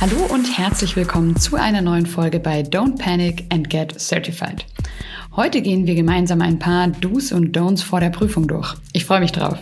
Hallo 0.00 0.32
und 0.32 0.44
herzlich 0.56 0.94
willkommen 0.94 1.34
zu 1.34 1.56
einer 1.56 1.82
neuen 1.82 2.06
Folge 2.06 2.38
bei 2.38 2.60
Don't 2.60 2.98
Panic 2.98 3.46
and 3.52 3.68
Get 3.68 3.98
Certified. 3.98 4.64
Heute 5.34 5.60
gehen 5.60 5.88
wir 5.88 5.96
gemeinsam 5.96 6.40
ein 6.40 6.60
paar 6.60 6.86
Do's 6.86 7.32
und 7.32 7.58
Don'ts 7.58 7.82
vor 7.82 7.98
der 7.98 8.10
Prüfung 8.10 8.46
durch. 8.46 8.76
Ich 8.92 9.04
freue 9.04 9.18
mich 9.18 9.32
drauf. 9.32 9.58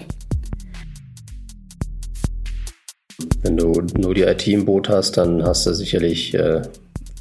Wenn 3.40 3.56
du 3.56 3.80
nur 3.96 4.12
die 4.12 4.24
IT 4.24 4.46
im 4.48 4.66
Boot 4.66 4.90
hast, 4.90 5.16
dann 5.16 5.42
hast 5.42 5.64
du 5.64 5.72
sicherlich 5.72 6.34
äh, 6.34 6.60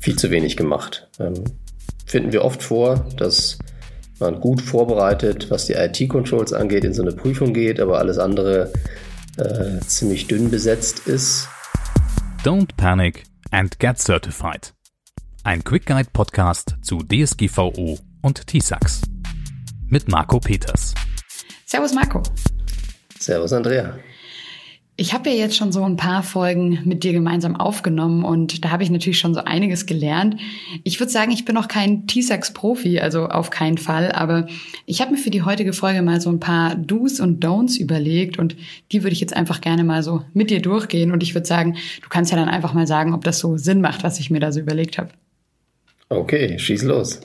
viel 0.02 0.18
zu 0.18 0.30
wenig 0.30 0.58
gemacht. 0.58 1.08
Ähm, 1.18 1.36
finden 2.06 2.34
wir 2.34 2.44
oft 2.44 2.62
vor, 2.62 3.08
dass 3.16 3.58
man 4.20 4.42
gut 4.42 4.60
vorbereitet, 4.60 5.50
was 5.50 5.68
die 5.68 5.74
IT-Controls 5.74 6.52
angeht, 6.52 6.84
in 6.84 6.94
so 6.94 7.02
eine 7.02 7.14
Prüfung 7.14 7.54
geht, 7.54 7.80
aber 7.80 7.98
alles 7.98 8.18
andere 8.18 8.74
äh, 9.38 9.80
ziemlich 9.80 10.28
dünn 10.28 10.52
besetzt 10.52 11.08
ist. 11.08 11.48
Don't 12.46 12.78
panic 12.78 13.24
and 13.52 13.76
get 13.80 14.00
certified. 14.00 14.70
Ein 15.44 15.64
Quick 15.64 15.88
Guide 15.88 16.12
Podcast 16.14 16.76
zu 16.84 17.00
DSGVO 17.00 17.98
und 18.22 18.46
TISAX. 18.46 19.02
Mit 19.88 20.08
Marco 20.08 20.40
Peters. 20.40 20.94
Servus 21.66 21.96
Marco. 21.96 22.22
Servus 23.20 23.52
Andrea. 23.52 23.98
Ich 24.98 25.14
habe 25.14 25.30
ja 25.30 25.36
jetzt 25.36 25.58
schon 25.58 25.74
so 25.74 25.84
ein 25.84 25.98
paar 25.98 26.24
Folgen 26.24 26.80
mit 26.86 27.04
dir 27.04 27.12
gemeinsam 27.12 27.58
aufgenommen 27.58 28.24
und 28.24 28.64
da 28.64 28.72
habe 28.72 28.82
ich 28.82 28.90
natürlich 28.90 29.20
schon 29.20 29.34
so 29.34 29.42
einiges 29.42 29.86
gelernt. 29.86 30.38
Ich 30.86 31.02
würde 31.02 31.12
sagen, 31.12 31.34
ich 31.34 31.44
bin 31.44 31.54
noch 31.54 31.68
kein 31.68 32.08
T-Sax-Profi, 32.08 33.02
also 33.02 33.28
auf 33.28 33.50
keinen 33.50 33.78
Fall, 33.78 34.14
aber 34.14 34.48
ich 34.86 35.02
habe 35.02 35.12
mir 35.12 35.18
für 35.18 35.32
die 35.32 35.42
heutige 35.42 35.74
Folge 35.74 36.02
mal 36.02 36.22
so 36.22 36.30
ein 36.30 36.40
paar 36.40 36.76
Do's 36.76 37.20
und 37.20 37.44
Don'ts 37.44 37.78
überlegt 37.78 38.40
und 38.40 38.56
die 38.94 39.04
würde 39.04 39.12
ich 39.12 39.20
jetzt 39.20 39.36
einfach 39.36 39.60
gerne 39.60 39.84
mal 39.84 40.02
so 40.02 40.22
mit 40.34 40.50
dir 40.50 40.62
durchgehen 40.62 41.12
und 41.12 41.24
ich 41.24 41.36
würde 41.36 41.46
sagen, 41.48 41.76
du 42.02 42.08
kannst 42.08 42.32
ja 42.32 42.38
dann 42.38 42.48
einfach 42.48 42.74
mal 42.74 42.88
sagen, 42.88 43.14
ob 43.14 43.26
das 43.26 43.40
so 43.40 43.58
Sinn 43.58 43.82
macht, 43.82 44.06
was 44.06 44.22
ich 44.22 44.30
mir 44.30 44.40
da 44.40 44.54
so 44.54 44.62
überlegt 44.62 44.98
habe. 44.98 45.10
Okay, 46.08 46.58
schieß 46.58 46.84
los. 46.84 47.20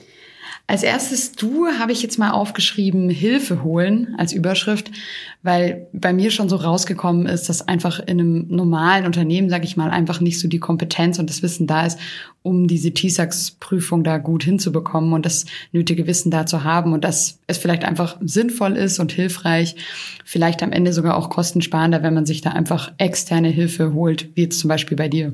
Als 0.67 0.83
erstes 0.83 1.33
Du 1.33 1.67
habe 1.67 1.91
ich 1.91 2.01
jetzt 2.01 2.17
mal 2.17 2.31
aufgeschrieben, 2.31 3.09
Hilfe 3.09 3.63
holen 3.63 4.15
als 4.17 4.31
Überschrift, 4.31 4.89
weil 5.43 5.87
bei 5.91 6.13
mir 6.13 6.31
schon 6.31 6.47
so 6.47 6.55
rausgekommen 6.55 7.25
ist, 7.25 7.49
dass 7.49 7.67
einfach 7.67 7.99
in 7.99 8.19
einem 8.19 8.47
normalen 8.47 9.05
Unternehmen, 9.05 9.49
sage 9.49 9.65
ich 9.65 9.75
mal, 9.75 9.89
einfach 9.89 10.21
nicht 10.21 10.39
so 10.39 10.47
die 10.47 10.59
Kompetenz 10.59 11.19
und 11.19 11.29
das 11.29 11.41
Wissen 11.41 11.67
da 11.67 11.85
ist, 11.85 11.99
um 12.41 12.67
diese 12.67 12.93
TISAX-Prüfung 12.93 14.03
da 14.03 14.17
gut 14.17 14.43
hinzubekommen 14.43 15.13
und 15.13 15.25
das 15.25 15.45
nötige 15.73 16.07
Wissen 16.07 16.31
da 16.31 16.45
zu 16.45 16.63
haben 16.63 16.93
und 16.93 17.03
dass 17.03 17.39
es 17.47 17.57
vielleicht 17.57 17.83
einfach 17.83 18.17
sinnvoll 18.21 18.77
ist 18.77 18.99
und 18.99 19.11
hilfreich, 19.11 19.75
vielleicht 20.23 20.63
am 20.63 20.71
Ende 20.71 20.93
sogar 20.93 21.17
auch 21.17 21.29
kostensparender, 21.29 22.01
wenn 22.01 22.13
man 22.13 22.25
sich 22.25 22.41
da 22.41 22.51
einfach 22.51 22.93
externe 22.97 23.49
Hilfe 23.49 23.93
holt, 23.93 24.29
wie 24.35 24.43
jetzt 24.43 24.59
zum 24.59 24.69
Beispiel 24.69 24.95
bei 24.95 25.09
dir. 25.09 25.33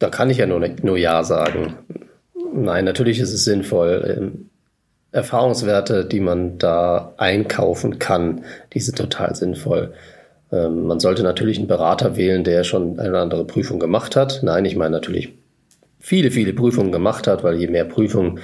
Da 0.00 0.10
kann 0.10 0.30
ich 0.30 0.38
ja 0.38 0.46
nur, 0.46 0.68
nur 0.82 0.98
Ja 0.98 1.22
sagen. 1.22 1.74
Nein, 2.56 2.84
natürlich 2.84 3.18
ist 3.18 3.32
es 3.32 3.44
sinnvoll. 3.44 4.16
Ähm, 4.16 4.50
Erfahrungswerte, 5.10 6.04
die 6.04 6.20
man 6.20 6.58
da 6.58 7.12
einkaufen 7.16 7.98
kann, 7.98 8.44
die 8.72 8.80
sind 8.80 8.96
total 8.96 9.34
sinnvoll. 9.34 9.92
Ähm, 10.52 10.86
man 10.86 11.00
sollte 11.00 11.24
natürlich 11.24 11.58
einen 11.58 11.66
Berater 11.66 12.16
wählen, 12.16 12.44
der 12.44 12.62
schon 12.62 13.00
eine 13.00 13.18
andere 13.18 13.44
Prüfung 13.44 13.80
gemacht 13.80 14.14
hat. 14.14 14.40
Nein, 14.42 14.64
ich 14.66 14.76
meine 14.76 14.92
natürlich 14.92 15.32
viele, 15.98 16.30
viele 16.30 16.52
Prüfungen 16.52 16.92
gemacht 16.92 17.26
hat, 17.26 17.42
weil 17.42 17.56
je 17.56 17.66
mehr 17.66 17.84
Prüfungen 17.84 18.38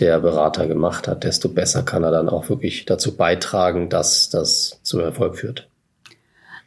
der 0.00 0.18
Berater 0.18 0.66
gemacht 0.66 1.06
hat, 1.06 1.22
desto 1.22 1.48
besser 1.48 1.82
kann 1.84 2.02
er 2.02 2.10
dann 2.10 2.28
auch 2.28 2.48
wirklich 2.48 2.84
dazu 2.84 3.16
beitragen, 3.16 3.88
dass 3.88 4.28
das 4.28 4.80
zu 4.82 4.98
Erfolg 4.98 5.36
führt. 5.36 5.68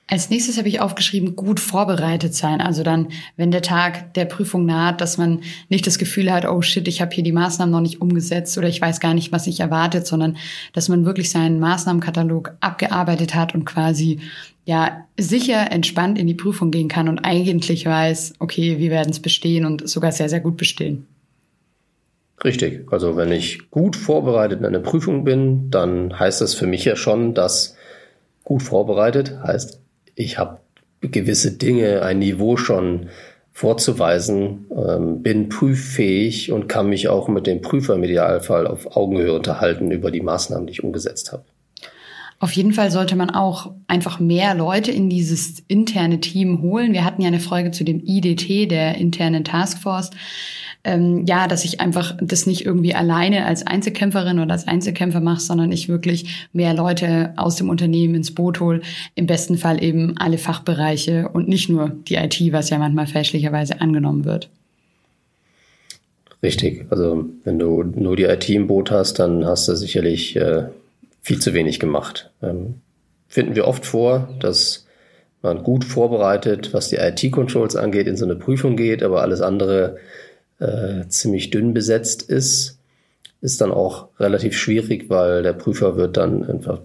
Als 0.08 0.30
nächstes 0.30 0.60
habe 0.60 0.68
ich 0.68 0.82
aufgeschrieben, 0.82 1.36
gut 1.36 1.60
vorbereitet 1.60 2.36
sein. 2.36 2.62
Also 2.62 2.84
dann, 2.84 3.08
wenn 3.38 3.50
der 3.50 3.64
Tag 3.64 4.14
der 4.14 4.26
Prüfung 4.26 4.64
naht, 4.66 5.02
dass 5.02 5.18
man 5.18 5.42
nicht 5.68 5.88
das 5.88 5.98
Gefühl 5.98 6.32
hat, 6.32 6.46
oh 6.46 6.62
shit, 6.62 6.88
ich 6.88 7.02
habe 7.02 7.14
hier 7.14 7.24
die 7.24 7.32
Maßnahmen 7.32 7.72
noch 7.72 7.82
nicht 7.82 8.02
umgesetzt 8.02 8.56
oder 8.60 8.68
ich 8.68 8.80
weiß 8.80 9.00
gar 9.00 9.16
nicht, 9.16 9.32
was 9.32 9.48
ich 9.48 9.62
erwartet, 9.62 10.06
sondern 10.06 10.38
dass 10.74 10.90
man 10.90 11.06
wirklich 11.06 11.32
seinen 11.32 11.60
Maßnahmenkatalog 11.60 12.56
abgearbeitet 12.60 13.34
hat 13.34 13.56
und 13.56 13.66
quasi 13.66 14.20
ja 14.66 15.06
sicher 15.18 15.72
entspannt 15.72 16.20
in 16.20 16.28
die 16.28 16.36
Prüfung 16.36 16.70
gehen 16.70 16.88
kann 16.88 17.10
und 17.10 17.20
eigentlich 17.20 17.88
weiß, 17.88 18.36
okay, 18.38 18.78
wir 18.78 18.92
werden 18.92 19.10
es 19.10 19.20
bestehen 19.20 19.66
und 19.66 19.90
sogar 19.90 20.12
sehr, 20.12 20.30
sehr 20.30 20.40
gut 20.40 20.58
bestehen. 20.58 21.08
Richtig. 22.44 22.92
Also 22.92 23.16
wenn 23.16 23.32
ich 23.32 23.72
gut 23.72 23.96
vorbereitet 23.96 24.60
in 24.60 24.66
einer 24.66 24.80
Prüfung 24.80 25.24
bin, 25.24 25.72
dann 25.72 26.20
heißt 26.20 26.42
das 26.42 26.54
für 26.54 26.68
mich 26.68 26.86
ja 26.86 26.96
schon, 26.96 27.34
dass 27.34 27.76
gut 28.44 28.62
vorbereitet 28.62 29.40
heißt 29.44 29.82
ich 30.16 30.38
habe 30.38 30.60
gewisse 31.02 31.52
Dinge, 31.52 32.02
ein 32.02 32.20
Niveau 32.20 32.58
schon 32.58 33.10
vorzuweisen, 33.52 34.66
ähm, 34.76 35.22
bin 35.22 35.48
prüffähig 35.50 36.52
und 36.52 36.68
kann 36.68 36.90
mich 36.90 37.08
auch 37.08 37.28
mit 37.28 37.48
dem 37.48 37.62
Prüfer 37.62 37.94
im 37.96 38.04
Idealfall 38.04 38.68
auf 38.68 38.98
Augenhöhe 38.98 39.34
unterhalten 39.34 39.92
über 39.92 40.12
die 40.12 40.22
Maßnahmen, 40.22 40.68
die 40.68 40.74
ich 40.74 40.84
umgesetzt 40.84 41.32
habe. 41.32 41.44
Auf 42.40 42.52
jeden 42.52 42.74
Fall 42.74 42.92
sollte 42.92 43.16
man 43.16 43.30
auch 43.30 43.72
einfach 43.88 44.20
mehr 44.20 44.56
Leute 44.56 44.92
in 44.92 45.10
dieses 45.10 45.64
interne 45.68 46.20
Team 46.20 46.62
holen. 46.62 46.92
Wir 46.92 47.06
hatten 47.06 47.22
ja 47.22 47.30
eine 47.30 47.40
Folge 47.40 47.72
zu 47.72 47.86
dem 47.86 48.02
IDT, 48.04 48.70
der 48.70 48.96
internen 48.96 49.46
Taskforce 49.46 50.12
ähm, 50.86 51.26
ja, 51.26 51.48
dass 51.48 51.66
ich 51.66 51.82
einfach 51.82 52.16
das 52.22 52.46
nicht 52.46 52.66
irgendwie 52.66 52.94
alleine 52.94 53.46
als 53.46 53.66
Einzelkämpferin 53.66 54.40
oder 54.40 54.54
als 54.54 54.68
Einzelkämpfer 54.68 55.20
mache, 55.20 55.42
sondern 55.42 55.72
ich 55.72 55.90
wirklich 55.90 56.48
mehr 56.54 56.74
Leute 56.74 57.34
aus 57.36 57.56
dem 57.56 57.70
Unternehmen 57.70 58.16
ins 58.16 58.34
Boot 58.34 58.60
hole. 58.60 58.82
Im 59.16 59.26
besten 59.26 59.58
Fall 59.58 59.84
eben 59.84 60.16
alle 60.18 60.38
Fachbereiche 60.38 61.30
und 61.30 61.48
nicht 61.48 61.70
nur 61.70 61.90
die 61.90 62.16
IT, 62.16 62.40
was 62.52 62.70
ja 62.70 62.78
manchmal 62.78 63.08
fälschlicherweise 63.08 63.82
angenommen 63.82 64.26
wird. 64.26 64.50
Richtig. 66.44 66.86
Also 66.92 67.26
wenn 67.44 67.58
du 67.58 67.84
nur 67.84 68.16
die 68.16 68.26
IT 68.26 68.48
im 68.50 68.68
Boot 68.68 68.92
hast, 68.92 69.18
dann 69.18 69.46
hast 69.46 69.68
du 69.68 69.76
sicherlich 69.76 70.36
äh, 70.36 70.66
viel 71.24 71.40
zu 71.40 71.56
wenig 71.56 71.80
gemacht. 71.80 72.30
Ähm, 72.44 72.76
finden 73.28 73.56
wir 73.56 73.68
oft 73.68 73.88
vor, 73.88 74.30
dass 74.40 74.86
man 75.42 75.64
gut 75.64 75.84
vorbereitet, 75.84 76.74
was 76.74 76.90
die 76.90 76.98
IT-Controls 76.98 77.76
angeht, 77.76 78.08
in 78.08 78.18
so 78.18 78.26
eine 78.26 78.36
Prüfung 78.36 78.76
geht, 78.76 79.02
aber 79.02 79.22
alles 79.22 79.42
andere 79.42 79.98
äh, 80.60 81.08
ziemlich 81.08 81.50
dünn 81.50 81.74
besetzt 81.74 82.24
ist, 82.24 82.80
ist 83.42 83.62
dann 83.62 83.72
auch 83.72 84.10
relativ 84.20 84.58
schwierig, 84.58 85.10
weil 85.10 85.44
der 85.44 85.54
Prüfer 85.54 85.98
wird 85.98 86.18
dann 86.18 86.44
einfach 86.44 86.82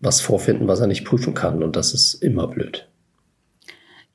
was 0.00 0.20
vorfinden, 0.20 0.68
was 0.68 0.80
er 0.80 0.86
nicht 0.86 1.04
prüfen 1.04 1.34
kann. 1.34 1.62
Und 1.62 1.76
das 1.76 1.94
ist 1.94 2.14
immer 2.14 2.48
blöd. 2.48 2.88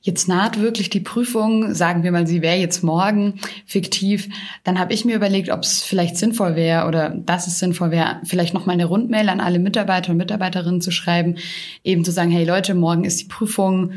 Jetzt 0.03 0.27
naht 0.27 0.59
wirklich 0.59 0.89
die 0.89 0.99
Prüfung, 0.99 1.75
sagen 1.75 2.01
wir 2.01 2.11
mal, 2.11 2.25
sie 2.25 2.41
wäre 2.41 2.57
jetzt 2.57 2.83
morgen 2.83 3.39
fiktiv, 3.67 4.29
dann 4.63 4.79
habe 4.79 4.93
ich 4.93 5.05
mir 5.05 5.15
überlegt, 5.15 5.51
ob 5.51 5.61
es 5.61 5.83
vielleicht 5.83 6.17
sinnvoll 6.17 6.55
wäre 6.55 6.87
oder 6.87 7.11
dass 7.11 7.45
es 7.45 7.59
sinnvoll 7.59 7.91
wäre, 7.91 8.19
vielleicht 8.23 8.55
noch 8.55 8.65
mal 8.65 8.73
eine 8.73 8.85
Rundmail 8.85 9.29
an 9.29 9.39
alle 9.39 9.59
Mitarbeiter 9.59 10.11
und 10.11 10.17
Mitarbeiterinnen 10.17 10.81
zu 10.81 10.89
schreiben, 10.89 11.35
eben 11.83 12.03
zu 12.03 12.11
sagen, 12.11 12.31
hey 12.31 12.45
Leute, 12.45 12.73
morgen 12.73 13.03
ist 13.03 13.21
die 13.21 13.27
Prüfung, 13.27 13.91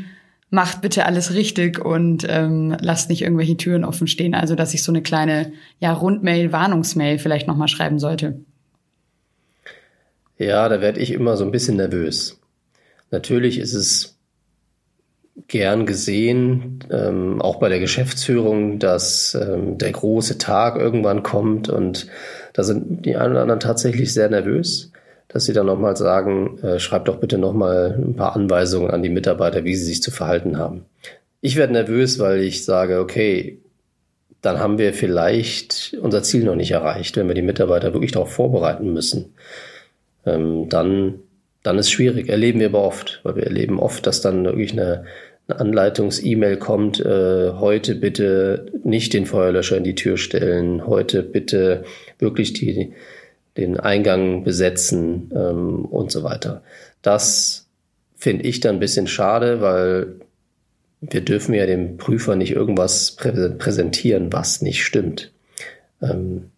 macht 0.55 0.81
bitte 0.81 1.05
alles 1.05 1.33
richtig 1.33 1.83
und 1.83 2.25
ähm, 2.27 2.75
lasst 2.79 3.09
nicht 3.09 3.21
irgendwelche 3.21 3.57
Türen 3.57 3.85
offen 3.85 4.07
stehen. 4.07 4.33
Also 4.33 4.55
dass 4.55 4.73
ich 4.73 4.81
so 4.81 4.91
eine 4.91 5.03
kleine 5.03 5.51
ja, 5.79 5.93
Rundmail, 5.93 6.51
Warnungsmail 6.51 7.19
vielleicht 7.19 7.47
nochmal 7.47 7.67
schreiben 7.67 7.99
sollte. 7.99 8.39
Ja, 10.37 10.67
da 10.67 10.81
werde 10.81 10.99
ich 10.99 11.11
immer 11.11 11.37
so 11.37 11.45
ein 11.45 11.51
bisschen 11.51 11.77
nervös. 11.77 12.39
Natürlich 13.11 13.59
ist 13.59 13.73
es 13.73 14.17
gern 15.47 15.85
gesehen, 15.85 16.79
ähm, 16.89 17.41
auch 17.41 17.57
bei 17.57 17.69
der 17.69 17.79
Geschäftsführung, 17.79 18.79
dass 18.79 19.35
ähm, 19.35 19.77
der 19.77 19.91
große 19.91 20.37
Tag 20.37 20.77
irgendwann 20.77 21.23
kommt 21.23 21.69
und 21.69 22.07
da 22.53 22.63
sind 22.63 23.05
die 23.05 23.17
einen 23.17 23.33
oder 23.33 23.41
anderen 23.41 23.59
tatsächlich 23.59 24.13
sehr 24.13 24.29
nervös 24.29 24.91
dass 25.27 25.45
sie 25.45 25.53
dann 25.53 25.65
nochmal 25.65 25.97
sagen, 25.97 26.59
äh, 26.59 26.79
schreibt 26.79 27.07
doch 27.07 27.17
bitte 27.17 27.37
nochmal 27.37 27.95
ein 27.97 28.15
paar 28.15 28.35
Anweisungen 28.35 28.91
an 28.91 29.03
die 29.03 29.09
Mitarbeiter, 29.09 29.63
wie 29.63 29.75
sie 29.75 29.85
sich 29.85 30.01
zu 30.01 30.11
verhalten 30.11 30.57
haben. 30.57 30.85
Ich 31.41 31.55
werde 31.55 31.73
nervös, 31.73 32.19
weil 32.19 32.41
ich 32.41 32.65
sage, 32.65 32.99
okay, 32.99 33.59
dann 34.41 34.59
haben 34.59 34.77
wir 34.77 34.93
vielleicht 34.93 35.97
unser 36.01 36.21
Ziel 36.21 36.43
noch 36.43 36.55
nicht 36.55 36.71
erreicht, 36.71 37.17
wenn 37.17 37.27
wir 37.27 37.35
die 37.35 37.41
Mitarbeiter 37.41 37.93
wirklich 37.93 38.11
darauf 38.11 38.31
vorbereiten 38.31 38.93
müssen. 38.93 39.33
Ähm, 40.25 40.69
dann, 40.69 41.15
dann 41.63 41.79
ist 41.79 41.89
schwierig. 41.89 42.29
Erleben 42.29 42.59
wir 42.59 42.67
aber 42.67 42.83
oft, 42.83 43.21
weil 43.23 43.37
wir 43.37 43.43
erleben 43.43 43.79
oft, 43.79 44.05
dass 44.05 44.21
dann 44.21 44.45
wirklich 44.45 44.73
eine, 44.73 45.05
eine 45.47 45.59
Anleitungs-E-Mail 45.59 46.57
kommt, 46.57 46.99
äh, 46.99 47.53
heute 47.53 47.95
bitte 47.95 48.67
nicht 48.83 49.13
den 49.13 49.25
Feuerlöscher 49.25 49.77
in 49.77 49.83
die 49.83 49.95
Tür 49.95 50.17
stellen, 50.17 50.85
heute 50.85 51.23
bitte 51.23 51.83
wirklich 52.19 52.53
die, 52.53 52.93
den 53.57 53.79
Eingang 53.79 54.43
besetzen 54.43 55.31
ähm, 55.33 55.85
und 55.85 56.11
so 56.11 56.23
weiter. 56.23 56.63
Das 57.01 57.67
finde 58.15 58.43
ich 58.43 58.59
dann 58.59 58.77
ein 58.77 58.79
bisschen 58.79 59.07
schade, 59.07 59.61
weil 59.61 60.15
wir 61.01 61.21
dürfen 61.21 61.53
ja 61.53 61.65
dem 61.65 61.97
Prüfer 61.97 62.35
nicht 62.35 62.51
irgendwas 62.51 63.11
prä 63.11 63.49
präsentieren, 63.57 64.33
was 64.33 64.61
nicht 64.61 64.83
stimmt, 64.83 65.31
ähm, 66.01 66.51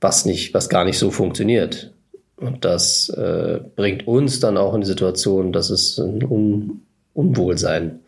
was 0.00 0.24
nicht, 0.24 0.54
was 0.54 0.68
gar 0.68 0.84
nicht 0.84 0.98
so 0.98 1.10
funktioniert. 1.10 1.92
Und 2.36 2.64
das 2.64 3.10
äh, 3.10 3.60
bringt 3.76 4.06
uns 4.06 4.40
dann 4.40 4.56
auch 4.56 4.74
in 4.74 4.80
die 4.80 4.86
Situation, 4.86 5.52
dass 5.52 5.70
es 5.70 5.98
ein 5.98 6.24
Un 6.24 6.82
Unwohlsein 7.12 8.00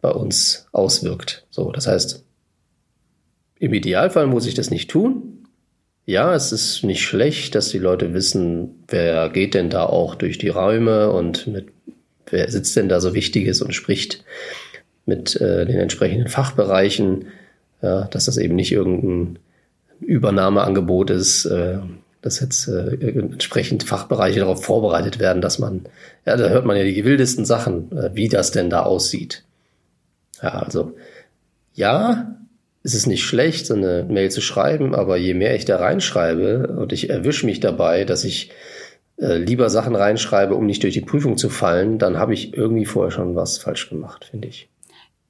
bei 0.00 0.10
uns 0.10 0.66
auswirkt. 0.72 1.46
So, 1.50 1.70
das 1.70 1.86
heißt, 1.86 2.24
im 3.58 3.72
Idealfall 3.72 4.26
muss 4.26 4.46
ich 4.46 4.54
das 4.54 4.70
nicht 4.70 4.90
tun. 4.90 5.41
Ja, 6.04 6.34
es 6.34 6.50
ist 6.50 6.82
nicht 6.82 7.02
schlecht, 7.02 7.54
dass 7.54 7.68
die 7.68 7.78
Leute 7.78 8.12
wissen, 8.12 8.84
wer 8.88 9.28
geht 9.28 9.54
denn 9.54 9.70
da 9.70 9.84
auch 9.84 10.16
durch 10.16 10.36
die 10.36 10.48
Räume 10.48 11.10
und 11.10 11.46
mit 11.46 11.68
wer 12.26 12.50
sitzt 12.50 12.76
denn 12.76 12.88
da 12.88 13.00
so 13.00 13.14
Wichtiges 13.14 13.62
und 13.62 13.74
spricht 13.74 14.24
mit 15.06 15.40
äh, 15.40 15.64
den 15.66 15.78
entsprechenden 15.78 16.28
Fachbereichen, 16.28 17.26
ja, 17.82 18.04
dass 18.04 18.24
das 18.24 18.36
eben 18.36 18.56
nicht 18.56 18.72
irgendein 18.72 19.38
Übernahmeangebot 20.00 21.10
ist, 21.10 21.44
äh, 21.44 21.78
dass 22.20 22.40
jetzt 22.40 22.68
äh, 22.68 22.96
entsprechend 23.18 23.84
Fachbereiche 23.84 24.40
darauf 24.40 24.64
vorbereitet 24.64 25.18
werden, 25.18 25.42
dass 25.42 25.58
man, 25.58 25.82
ja, 26.24 26.36
da 26.36 26.48
hört 26.48 26.64
man 26.64 26.76
ja 26.76 26.84
die 26.84 27.04
wildesten 27.04 27.44
Sachen, 27.44 27.92
äh, 27.96 28.10
wie 28.14 28.28
das 28.28 28.50
denn 28.50 28.70
da 28.70 28.82
aussieht. 28.82 29.44
Ja, 30.42 30.50
also 30.50 30.96
ja, 31.74 32.36
es 32.84 32.94
ist 32.94 33.06
nicht 33.06 33.24
schlecht, 33.24 33.66
so 33.66 33.74
eine 33.74 34.04
Mail 34.08 34.30
zu 34.30 34.40
schreiben, 34.40 34.94
aber 34.94 35.16
je 35.16 35.34
mehr 35.34 35.54
ich 35.54 35.64
da 35.64 35.76
reinschreibe 35.76 36.76
und 36.78 36.92
ich 36.92 37.10
erwische 37.10 37.46
mich 37.46 37.60
dabei, 37.60 38.04
dass 38.04 38.24
ich 38.24 38.50
äh, 39.18 39.36
lieber 39.36 39.70
Sachen 39.70 39.94
reinschreibe, 39.94 40.54
um 40.54 40.66
nicht 40.66 40.82
durch 40.82 40.94
die 40.94 41.00
Prüfung 41.00 41.36
zu 41.36 41.48
fallen, 41.48 41.98
dann 41.98 42.18
habe 42.18 42.34
ich 42.34 42.54
irgendwie 42.56 42.86
vorher 42.86 43.12
schon 43.12 43.36
was 43.36 43.58
falsch 43.58 43.88
gemacht, 43.88 44.26
finde 44.30 44.48
ich. 44.48 44.68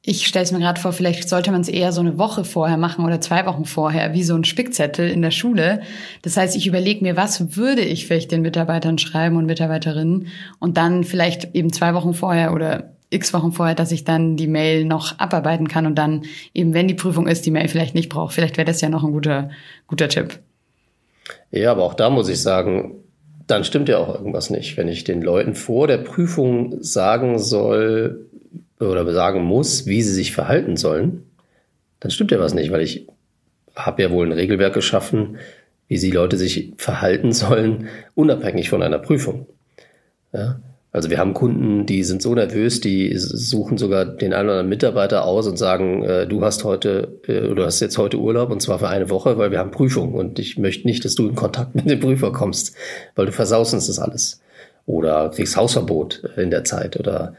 Ich 0.04 0.26
stelle 0.26 0.43
es 0.43 0.50
mir 0.50 0.58
gerade 0.58 0.81
vor, 0.81 0.93
vielleicht 0.93 1.28
sollte 1.28 1.52
man 1.52 1.60
es 1.60 1.69
eher 1.69 1.93
so 1.93 2.00
eine 2.00 2.19
Woche 2.19 2.44
vorher 2.44 2.76
machen 2.76 3.04
oder 3.04 3.20
zwei 3.20 3.46
Wochen 3.46 3.66
vorher, 3.66 4.14
wie 4.14 4.25
so 4.25 4.34
ein 4.34 4.43
Spickzettel 4.43 5.08
in 5.08 5.22
der 5.22 5.31
Schule. 5.31 5.82
Das 6.22 6.37
heißt, 6.37 6.56
ich 6.56 6.66
überlege 6.66 7.05
mir, 7.05 7.16
was 7.16 7.56
würde 7.56 7.82
ich 7.82 8.06
vielleicht 8.06 8.32
den 8.32 8.43
Mitarbeitern 8.43 8.98
schreiben 8.98 9.37
und 9.37 9.46
Mitarbeiterinnen 9.46 10.26
und 10.58 10.76
dann 10.76 11.05
vielleicht 11.05 11.55
eben 11.55 11.72
zwei 11.72 11.94
Wochen 11.94 12.14
vorher 12.14 12.52
oder 12.52 12.94
x 13.12 13.32
Wochen 13.32 13.53
vorher, 13.53 13.75
dass 13.75 13.93
ich 13.93 14.05
dann 14.05 14.37
die 14.37 14.47
Mail 14.47 14.85
noch 14.85 15.19
abarbeiten 15.19 15.69
kann 15.69 15.87
und 15.87 15.97
dann 15.97 16.25
eben, 16.55 16.75
wenn 16.75 16.88
die 16.88 16.94
Prüfung 16.94 17.26
ist, 17.26 17.47
die 17.47 17.50
Mail 17.50 17.69
vielleicht 17.69 17.94
nicht 17.94 18.09
brauche. 18.09 18.32
Vielleicht 18.32 18.56
wäre 18.56 18.64
das 18.64 18.81
ja 18.81 18.88
noch 18.88 19.05
ein 19.05 19.12
guter, 19.12 19.50
guter 19.87 20.09
Tipp. 20.09 20.38
Ja, 21.50 21.70
aber 21.70 21.85
auch 21.85 21.94
da 21.94 22.11
muss 22.11 22.29
ich 22.29 22.41
sagen, 22.41 22.97
dann 23.47 23.64
stimmt 23.64 23.88
ja 23.88 23.99
auch 23.99 24.14
irgendwas 24.14 24.50
nicht. 24.50 24.76
Wenn 24.76 24.88
ich 24.88 25.05
den 25.05 25.23
Leuten 25.23 25.55
vor 25.55 25.87
der 25.87 25.99
Prüfung 25.99 26.82
sagen 26.82 27.38
soll 27.38 28.26
oder 28.81 29.11
sagen 29.12 29.43
muss, 29.44 29.87
wie 29.87 30.03
sie 30.03 30.15
sich 30.15 30.32
verhalten 30.32 30.76
sollen, 30.76 31.25
dann 32.00 32.11
stimmt 32.11 32.31
ja 32.31 32.41
was 32.41 32.55
nicht, 32.55 32.73
weil 32.73 32.81
ich 32.81 33.06
habe 33.76 34.03
ja 34.03 34.11
wohl 34.11 34.26
ein 34.26 34.32
Regelwerk 34.32 34.75
geschaffen, 34.75 35.38
wie 35.88 35.99
sie 35.99 36.11
Leute 36.11 36.37
sich 36.37 36.73
verhalten 36.76 37.32
sollen, 37.32 37.88
unabhängig 38.15 38.70
von 38.70 38.82
einer 38.82 38.99
Prüfung. 38.99 39.47
Ja? 40.32 40.61
Also 40.93 41.09
wir 41.09 41.19
haben 41.19 41.33
Kunden, 41.33 41.87
die 41.87 42.05
sind 42.05 42.21
so 42.21 42.35
nervös, 42.35 42.81
die 42.81 43.17
suchen 43.17 43.79
sogar 43.79 44.05
den 44.05 44.35
einen 44.35 44.49
oder 44.49 44.59
anderen 44.59 44.69
Mitarbeiter 44.69 45.25
aus 45.25 45.47
und 45.47 45.56
sagen, 45.56 46.05
äh, 46.05 46.27
du 46.27 46.44
hast 46.44 46.65
heute, 46.65 47.19
äh, 47.27 47.55
du 47.55 47.65
hast 47.65 47.81
jetzt 47.81 47.97
heute 47.97 48.19
Urlaub 48.19 48.50
und 48.50 48.61
zwar 48.61 48.79
für 48.79 48.89
eine 48.89 49.09
Woche, 49.09 49.39
weil 49.39 49.50
wir 49.50 49.59
haben 49.59 49.71
Prüfung 49.71 50.12
und 50.12 50.39
ich 50.39 50.59
möchte 50.59 50.87
nicht, 50.87 51.03
dass 51.06 51.15
du 51.15 51.27
in 51.27 51.35
Kontakt 51.35 51.75
mit 51.75 51.89
dem 51.89 51.99
Prüfer 51.99 52.31
kommst, 52.31 52.77
weil 53.17 53.27
du 53.27 53.33
versaust 53.33 53.73
uns 53.73 53.87
das 53.87 53.99
alles. 53.99 54.43
Oder 54.85 55.31
kriegst 55.31 55.56
Hausverbot 55.56 56.25
in 56.37 56.50
der 56.50 56.65
Zeit 56.65 56.99
oder 57.00 57.37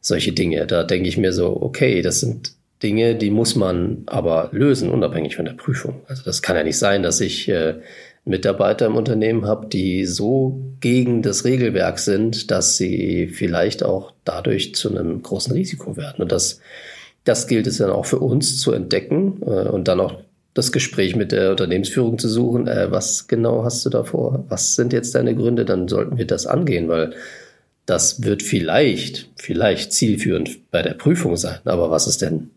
solche 0.00 0.32
Dinge. 0.32 0.66
Da 0.66 0.82
denke 0.82 1.08
ich 1.08 1.16
mir 1.16 1.32
so, 1.32 1.56
okay, 1.60 2.02
das 2.02 2.20
sind 2.20 2.54
Dinge, 2.82 3.14
die 3.14 3.30
muss 3.30 3.54
man 3.54 4.02
aber 4.06 4.48
lösen, 4.52 4.90
unabhängig 4.90 5.36
von 5.36 5.44
der 5.44 5.52
Prüfung. 5.52 6.02
Also 6.08 6.24
das 6.24 6.42
kann 6.42 6.56
ja 6.56 6.64
nicht 6.64 6.78
sein, 6.78 7.02
dass 7.02 7.20
ich 7.20 7.48
äh, 7.48 7.76
Mitarbeiter 8.26 8.86
im 8.86 8.96
Unternehmen 8.96 9.46
habe, 9.46 9.68
die 9.68 10.04
so 10.04 10.60
gegen 10.80 11.22
das 11.22 11.44
Regelwerk 11.44 12.00
sind, 12.00 12.50
dass 12.50 12.76
sie 12.76 13.28
vielleicht 13.28 13.84
auch 13.84 14.12
dadurch 14.24 14.74
zu 14.74 14.90
einem 14.90 15.22
großen 15.22 15.52
Risiko 15.52 15.96
werden. 15.96 16.22
Und 16.22 16.32
das, 16.32 16.60
das 17.24 17.46
gilt 17.46 17.68
es 17.68 17.78
dann 17.78 17.90
auch 17.90 18.04
für 18.04 18.18
uns 18.18 18.60
zu 18.60 18.72
entdecken 18.72 19.42
äh, 19.42 19.68
und 19.68 19.86
dann 19.86 20.00
auch 20.00 20.20
das 20.54 20.72
Gespräch 20.72 21.14
mit 21.14 21.30
der 21.30 21.52
Unternehmensführung 21.52 22.18
zu 22.18 22.28
suchen. 22.28 22.66
Äh, 22.66 22.90
was 22.90 23.28
genau 23.28 23.62
hast 23.64 23.86
du 23.86 23.90
da 23.90 24.02
vor? 24.02 24.44
Was 24.48 24.74
sind 24.74 24.92
jetzt 24.92 25.14
deine 25.14 25.36
Gründe? 25.36 25.64
Dann 25.64 25.86
sollten 25.86 26.18
wir 26.18 26.26
das 26.26 26.46
angehen, 26.46 26.88
weil 26.88 27.14
das 27.86 28.24
wird 28.24 28.42
vielleicht, 28.42 29.30
vielleicht 29.36 29.92
zielführend 29.92 30.70
bei 30.72 30.82
der 30.82 30.94
Prüfung 30.94 31.36
sein. 31.36 31.60
Aber 31.64 31.92
was 31.92 32.08
ist 32.08 32.22
denn 32.22 32.50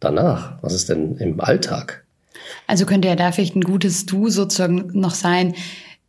danach? 0.00 0.56
Was 0.62 0.72
ist 0.72 0.88
denn 0.88 1.16
im 1.18 1.38
Alltag? 1.38 2.01
Also 2.66 2.86
könnte 2.86 3.08
ja 3.08 3.16
da 3.16 3.32
vielleicht 3.32 3.56
ein 3.56 3.62
gutes 3.62 4.06
Du 4.06 4.28
sozusagen 4.28 4.90
noch 4.92 5.14
sein, 5.14 5.54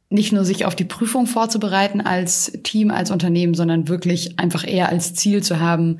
nicht 0.09 0.31
nur 0.31 0.45
sich 0.45 0.65
auf 0.65 0.75
die 0.75 0.83
Prüfung 0.83 1.25
vorzubereiten 1.25 2.01
als 2.01 2.53
Team, 2.63 2.91
als 2.91 3.09
Unternehmen, 3.09 3.55
sondern 3.55 3.87
wirklich 3.87 4.39
einfach 4.39 4.67
eher 4.67 4.89
als 4.89 5.15
Ziel 5.15 5.41
zu 5.41 5.59
haben, 5.59 5.99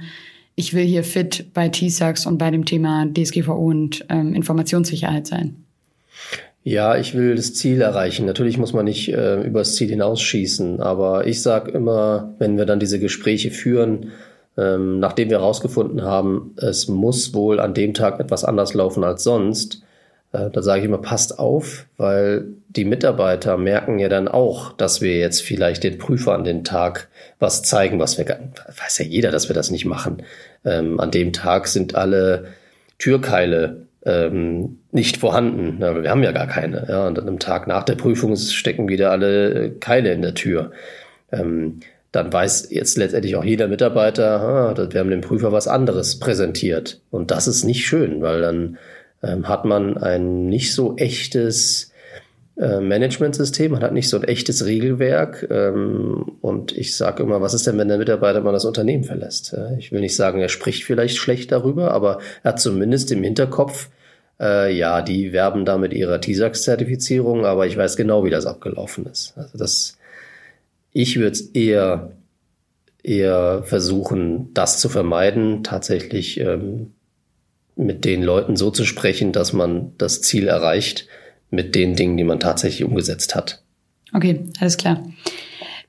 ich 0.56 0.74
will 0.74 0.86
hier 0.86 1.04
fit 1.04 1.48
bei 1.54 1.70
TSAX 1.70 2.26
und 2.28 2.38
bei 2.38 2.52
dem 2.52 2.66
Thema 2.66 3.08
DSGVO 3.12 3.54
und 3.54 4.06
ähm, 4.10 4.36
Informationssicherheit 4.36 5.26
sein. 5.26 5.56
Ja, 6.64 6.96
ich 6.96 7.14
will 7.14 7.36
das 7.36 7.56
Ziel 7.56 7.82
erreichen. 7.82 8.26
Natürlich 8.26 8.58
muss 8.58 8.72
man 8.72 8.86
nicht 8.86 9.10
äh, 9.10 9.42
übers 9.42 9.76
Ziel 9.76 9.90
hinausschießen, 9.90 10.80
aber 10.80 11.28
ich 11.28 11.42
sage 11.42 11.72
immer, 11.72 12.36
wenn 12.40 12.58
wir 12.58 12.66
dann 12.66 12.80
diese 12.80 13.00
Gespräche 13.00 13.52
führen, 13.52 14.12
ähm, 14.56 15.00
nachdem 15.00 15.30
wir 15.30 15.40
herausgefunden 15.40 16.04
haben, 16.04 16.54
es 16.58 16.88
muss 16.88 17.34
wohl 17.34 17.60
an 17.60 17.74
dem 17.74 17.94
Tag 17.94 18.20
etwas 18.20 18.46
anders 18.46 18.74
laufen 18.74 19.04
als 19.04 19.24
sonst, 19.24 19.82
da 20.34 20.64
sage 20.64 20.80
ich 20.80 20.86
immer, 20.86 20.98
passt 20.98 21.38
auf, 21.38 21.86
weil 21.98 22.46
die 22.68 22.86
Mitarbeiter 22.86 23.56
merken 23.56 24.00
ja 24.00 24.10
dann 24.10 24.28
auch, 24.28 24.74
dass 24.74 25.00
wir 25.00 25.18
jetzt 25.18 25.44
vielleicht 25.44 25.84
den 25.84 26.00
Prüfer 26.00 26.34
an 26.34 26.44
den 26.44 26.64
Tag 26.64 27.08
was 27.38 27.62
zeigen, 27.62 28.00
was 28.00 28.18
wir, 28.18 28.26
weiß 28.26 28.98
ja 28.98 29.06
jeder, 29.06 29.30
dass 29.30 29.48
wir 29.48 29.54
das 29.54 29.70
nicht 29.70 29.86
machen. 29.86 30.24
Ähm, 30.66 31.00
an 31.00 31.12
dem 31.12 31.34
Tag 31.34 31.68
sind 31.68 31.94
alle 31.94 32.46
Türkeile 32.98 33.86
ähm, 34.06 34.80
nicht 34.92 35.18
vorhanden. 35.18 35.78
Ja, 35.80 36.02
wir 36.02 36.10
haben 36.10 36.24
ja 36.24 36.32
gar 36.32 36.48
keine. 36.48 36.88
Ja, 36.90 37.08
und 37.08 37.20
am 37.20 37.38
Tag 37.38 37.68
nach 37.68 37.84
der 37.84 37.96
Prüfung 37.96 38.36
stecken 38.36 38.88
wieder 38.88 39.12
alle 39.12 39.72
Keile 39.80 40.12
in 40.14 40.24
der 40.24 40.34
Tür. 40.34 40.72
Ähm, 41.32 41.80
dann 42.12 42.34
weiß 42.34 42.70
jetzt 42.72 42.98
letztendlich 42.98 43.36
auch 43.36 43.44
jeder 43.44 43.68
Mitarbeiter, 43.68 44.42
ah, 44.42 44.88
wir 44.92 45.00
haben 45.00 45.10
dem 45.10 45.22
Prüfer 45.22 45.52
was 45.52 45.68
anderes 45.68 46.20
präsentiert. 46.20 47.02
Und 47.12 47.30
das 47.30 47.48
ist 47.48 47.64
nicht 47.64 47.86
schön, 47.86 48.22
weil 48.22 48.42
dann 48.42 48.78
ähm, 49.24 49.48
hat 49.48 49.66
man 49.66 49.98
ein 49.98 50.48
nicht 50.48 50.74
so 50.74 50.96
echtes 50.98 51.92
äh, 52.56 52.82
Managementsystem, 52.82 53.72
man 53.72 53.82
hat 53.82 53.94
nicht 53.94 54.10
so 54.10 54.18
ein 54.18 54.24
echtes 54.24 54.66
Regelwerk. 54.66 55.48
Ähm, 55.50 56.34
und 56.42 56.72
ich 56.78 56.96
sage 56.96 57.24
immer, 57.24 57.42
was 57.42 57.54
ist 57.54 57.66
denn, 57.66 57.78
wenn 57.78 57.88
der 57.88 57.98
Mitarbeiter 57.98 58.42
mal 58.42 58.52
das 58.52 58.66
Unternehmen 58.66 59.04
verlässt? 59.04 59.54
Ja, 59.54 59.72
ich 59.78 59.92
will 59.92 60.02
nicht 60.02 60.16
sagen, 60.16 60.40
er 60.40 60.50
spricht 60.50 60.84
vielleicht 60.84 61.18
schlecht 61.18 61.52
darüber, 61.52 61.92
aber 61.92 62.20
er 62.44 62.52
hat 62.52 62.60
zumindest 62.60 63.12
im 63.12 63.24
Hinterkopf, 63.24 63.90
äh, 64.40 64.76
ja, 64.76 65.02
die 65.02 65.34
werben 65.34 65.66
da 65.66 65.78
mit 65.78 65.94
ihrer 65.94 66.20
TISAX-Zertifizierung, 66.22 67.46
aber 67.46 67.66
ich 67.66 67.76
weiß 67.76 67.96
genau, 67.96 68.24
wie 68.24 68.30
das 68.30 68.46
abgelaufen 68.46 69.08
ist. 69.08 69.34
Also 69.36 69.58
das, 69.58 69.98
ich 70.92 71.18
würde 71.18 71.32
es 71.32 71.42
eher, 71.42 72.12
eher 73.02 73.64
versuchen, 73.64 74.54
das 74.54 74.80
zu 74.80 74.90
vermeiden, 74.90 75.64
tatsächlich 75.64 76.40
ähm, 76.40 76.93
mit 77.76 78.06
den 78.06 78.24
Leuten 78.24 78.56
so 78.56 78.72
zu 78.72 78.86
sprechen, 78.86 79.32
dass 79.32 79.54
man 79.54 79.94
das 79.98 80.22
Ziel 80.22 80.48
erreicht 80.48 81.08
mit 81.50 81.76
den 81.76 81.96
Dingen, 81.96 82.18
die 82.18 82.24
man 82.24 82.40
tatsächlich 82.40 82.84
umgesetzt 82.84 83.36
hat. 83.36 83.64
Okay, 84.14 84.46
alles 84.60 84.78
klar. 84.78 85.04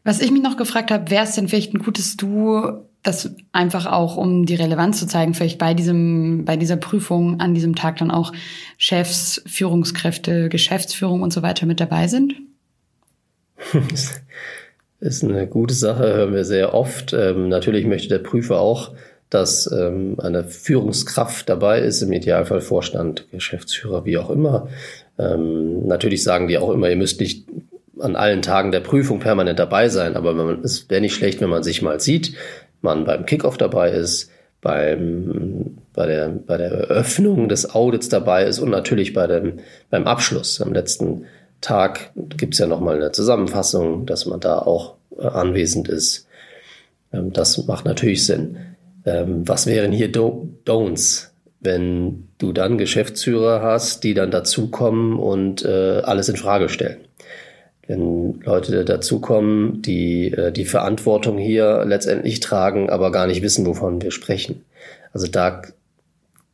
Was 0.03 0.21
ich 0.21 0.31
mich 0.31 0.43
noch 0.43 0.57
gefragt 0.57 0.91
habe, 0.91 1.11
wäre 1.11 1.25
es 1.25 1.35
denn 1.35 1.49
vielleicht 1.49 1.75
ein 1.75 1.83
gutes 1.83 2.17
Du, 2.17 2.85
das 3.03 3.35
einfach 3.53 3.87
auch, 3.87 4.17
um 4.17 4.47
die 4.47 4.55
Relevanz 4.55 4.99
zu 4.99 5.07
zeigen, 5.07 5.35
vielleicht 5.35 5.59
bei 5.59 5.75
diesem, 5.75 6.45
bei 6.45 6.57
dieser 6.57 6.77
Prüfung 6.77 7.41
an 7.41 7.55
diesem 7.55 7.75
Tag 7.75 7.99
dann 7.99 8.11
auch 8.11 8.33
Chefs, 8.77 9.43
Führungskräfte, 9.47 10.49
Geschäftsführung 10.49 11.23
und 11.23 11.33
so 11.33 11.43
weiter 11.43 11.67
mit 11.67 11.81
dabei 11.81 12.09
sind? 12.09 12.35
Ist 15.01 15.23
eine 15.23 15.47
gute 15.47 15.75
Sache, 15.75 16.03
hören 16.15 16.35
wir 16.35 16.45
sehr 16.45 16.73
oft. 16.73 17.13
Ähm, 17.13 17.49
natürlich 17.49 17.85
möchte 17.87 18.09
der 18.09 18.21
Prüfer 18.21 18.59
auch 18.61 18.95
dass 19.31 19.71
ähm, 19.73 20.17
eine 20.19 20.45
Führungskraft 20.45 21.49
dabei 21.49 21.81
ist, 21.81 22.03
im 22.03 22.13
Idealfall 22.13 22.61
Vorstand, 22.61 23.27
Geschäftsführer, 23.31 24.05
wie 24.05 24.19
auch 24.19 24.31
immer. 24.31 24.69
Ähm, 25.19 25.87
natürlich 25.87 26.23
sagen 26.23 26.49
die 26.49 26.59
auch 26.59 26.71
immer, 26.71 26.89
ihr 26.89 26.97
müsst 26.97 27.21
nicht 27.21 27.47
an 28.01 28.17
allen 28.17 28.43
Tagen 28.43 28.73
der 28.73 28.81
Prüfung 28.81 29.21
permanent 29.21 29.59
dabei 29.59 29.89
sein, 29.89 30.17
aber 30.17 30.35
man, 30.35 30.63
es 30.63 30.89
wäre 30.91 31.01
nicht 31.01 31.15
schlecht, 31.15 31.41
wenn 31.41 31.49
man 31.49 31.63
sich 31.63 31.83
mal 31.83 32.01
sieht, 32.01 32.35
man 32.81 33.05
beim 33.05 33.27
Kickoff 33.27 33.57
dabei 33.57 33.91
ist, 33.91 34.31
beim, 34.61 35.79
bei, 35.93 36.07
der, 36.07 36.29
bei 36.29 36.57
der 36.57 36.71
Eröffnung 36.71 37.49
des 37.49 37.75
Audits 37.75 38.09
dabei 38.09 38.45
ist 38.45 38.59
und 38.59 38.71
natürlich 38.71 39.13
bei 39.13 39.27
dem, 39.27 39.59
beim 39.91 40.07
Abschluss. 40.07 40.61
Am 40.61 40.73
letzten 40.73 41.27
Tag 41.61 42.13
gibt 42.15 42.55
es 42.55 42.61
ja 42.61 42.67
nochmal 42.67 42.97
eine 42.97 43.13
Zusammenfassung, 43.13 44.07
dass 44.07 44.27
man 44.27 44.41
da 44.41 44.59
auch 44.59 44.95
äh, 45.19 45.27
anwesend 45.27 45.89
ist. 45.89 46.27
Ähm, 47.13 47.33
das 47.33 47.67
macht 47.67 47.85
natürlich 47.85 48.27
Sinn. 48.27 48.57
Ähm, 49.05 49.47
was 49.47 49.67
wären 49.67 49.93
hier 49.93 50.11
Do 50.11 50.49
Don'ts, 50.65 51.31
wenn 51.61 52.29
du 52.39 52.53
dann 52.53 52.79
Geschäftsführer 52.79 53.63
hast, 53.63 54.05
die 54.05 54.15
dann 54.15 54.31
dazukommen 54.31 55.19
und 55.19 55.65
äh, 55.65 56.01
alles 56.05 56.29
in 56.29 56.37
Frage 56.37 56.69
stellen? 56.69 56.99
Wenn 57.87 58.41
Leute 58.41 58.85
dazukommen, 58.85 59.83
die 59.83 60.33
äh, 60.33 60.53
die 60.53 60.65
Verantwortung 60.65 61.39
hier 61.39 61.85
letztendlich 61.85 62.41
tragen, 62.41 62.89
aber 62.89 63.13
gar 63.13 63.27
nicht 63.27 63.43
wissen, 63.43 63.67
wovon 63.67 64.01
wir 64.01 64.11
sprechen. 64.11 64.65
Also 65.13 65.27
da, 65.27 65.63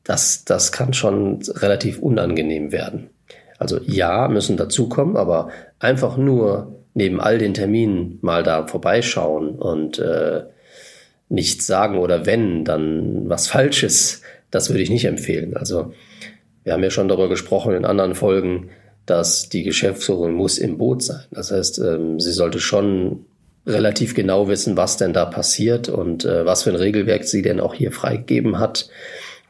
das, 0.04 0.44
das 0.44 0.72
kann 0.72 0.92
schon 0.92 1.40
relativ 1.54 2.00
unangenehm 2.00 2.72
werden. 2.72 3.10
Also 3.58 3.78
ja, 3.84 4.26
müssen 4.28 4.56
dazukommen, 4.56 5.16
aber 5.16 5.50
einfach 5.78 6.16
nur 6.16 6.74
neben 6.94 7.20
all 7.20 7.38
den 7.38 7.54
Terminen 7.54 8.18
mal 8.22 8.42
da 8.42 8.66
vorbeischauen 8.66 9.50
und 9.50 9.98
äh, 9.98 10.42
nichts 11.30 11.66
sagen 11.66 11.96
oder 11.96 12.26
wenn, 12.26 12.64
dann 12.64 13.28
was 13.28 13.46
Falsches, 13.46 14.20
das 14.50 14.68
würde 14.68 14.82
ich 14.82 14.90
nicht 14.90 15.06
empfehlen. 15.06 15.56
Also 15.56 15.94
wir 16.64 16.74
haben 16.74 16.82
ja 16.82 16.90
schon 16.90 17.08
darüber 17.08 17.28
gesprochen 17.28 17.74
in 17.74 17.84
anderen 17.84 18.14
Folgen, 18.14 18.68
dass 19.06 19.48
die 19.48 19.62
Geschäftsführung 19.62 20.34
muss 20.34 20.58
im 20.58 20.76
Boot 20.76 21.02
sein. 21.02 21.24
Das 21.30 21.50
heißt, 21.50 21.78
ähm, 21.78 22.20
sie 22.20 22.32
sollte 22.32 22.60
schon 22.60 23.24
relativ 23.66 24.14
genau 24.14 24.48
wissen, 24.48 24.76
was 24.76 24.96
denn 24.96 25.12
da 25.12 25.24
passiert 25.24 25.88
und 25.88 26.24
äh, 26.24 26.44
was 26.44 26.64
für 26.64 26.70
ein 26.70 26.76
Regelwerk 26.76 27.24
sie 27.24 27.42
denn 27.42 27.60
auch 27.60 27.74
hier 27.74 27.92
freigegeben 27.92 28.58
hat 28.58 28.88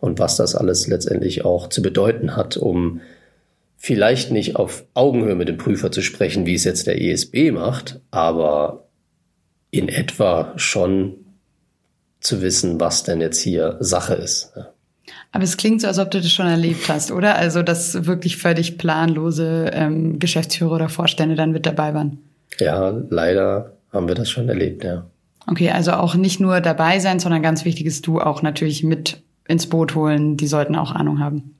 und 0.01 0.19
was 0.19 0.37
das 0.37 0.55
alles 0.55 0.87
letztendlich 0.87 1.45
auch 1.45 1.69
zu 1.69 1.83
bedeuten 1.83 2.37
hat, 2.37 2.57
um 2.57 3.01
vielleicht 3.77 4.31
nicht 4.31 4.57
auf 4.57 4.85
Augenhöhe 4.95 5.35
mit 5.35 5.49
dem 5.49 5.57
Prüfer 5.57 5.91
zu 5.91 6.03
sprechen, 6.03 6.45
wie 6.45 6.55
es 6.55 6.65
jetzt 6.65 6.87
der 6.87 7.01
ESB 7.01 7.53
macht, 7.53 8.01
aber 8.11 8.85
in 9.71 9.89
etwa 9.89 10.53
schon 10.57 11.20
zu 12.21 12.43
wissen, 12.43 12.81
was 12.81 13.03
denn 13.03 13.21
jetzt 13.21 13.41
hier 13.41 13.77
Sache 13.81 14.15
ist. 14.15 14.53
Aber 15.33 15.45
es 15.45 15.57
klingt 15.57 15.81
so, 15.81 15.87
als 15.87 15.99
ob 15.99 16.11
du 16.11 16.21
das 16.21 16.31
schon 16.31 16.47
erlebt 16.47 16.89
hast, 16.89 17.13
oder? 17.13 17.37
Also, 17.37 17.63
dass 17.63 18.07
wirklich 18.07 18.37
völlig 18.37 18.79
planlose 18.79 19.71
ähm, 19.73 20.19
Geschäftsführer 20.19 20.73
oder 20.73 20.89
Vorstände 20.89 21.37
dann 21.37 21.53
mit 21.53 21.67
dabei 21.67 21.95
waren. 21.95 22.19
Ja, 22.59 22.93
leider 23.11 23.73
haben 23.93 24.09
wir 24.09 24.15
das 24.15 24.29
schon 24.29 24.49
erlebt, 24.49 24.85
ja. 24.85 25.07
Okay, 25.47 25.71
also 25.71 25.93
auch 25.93 26.15
nicht 26.15 26.41
nur 26.41 26.61
dabei 26.61 26.99
sein, 26.99 27.19
sondern 27.19 27.43
ganz 27.43 27.65
wichtig 27.65 27.87
ist, 27.87 28.07
du 28.07 28.21
auch 28.21 28.43
natürlich 28.43 28.85
mit 28.85 29.23
ins 29.49 29.67
Boot 29.67 29.95
holen. 29.95 30.37
Die 30.37 30.47
sollten 30.47 30.77
auch 30.77 30.93
Ahnung 30.93 31.19
haben. 31.19 31.57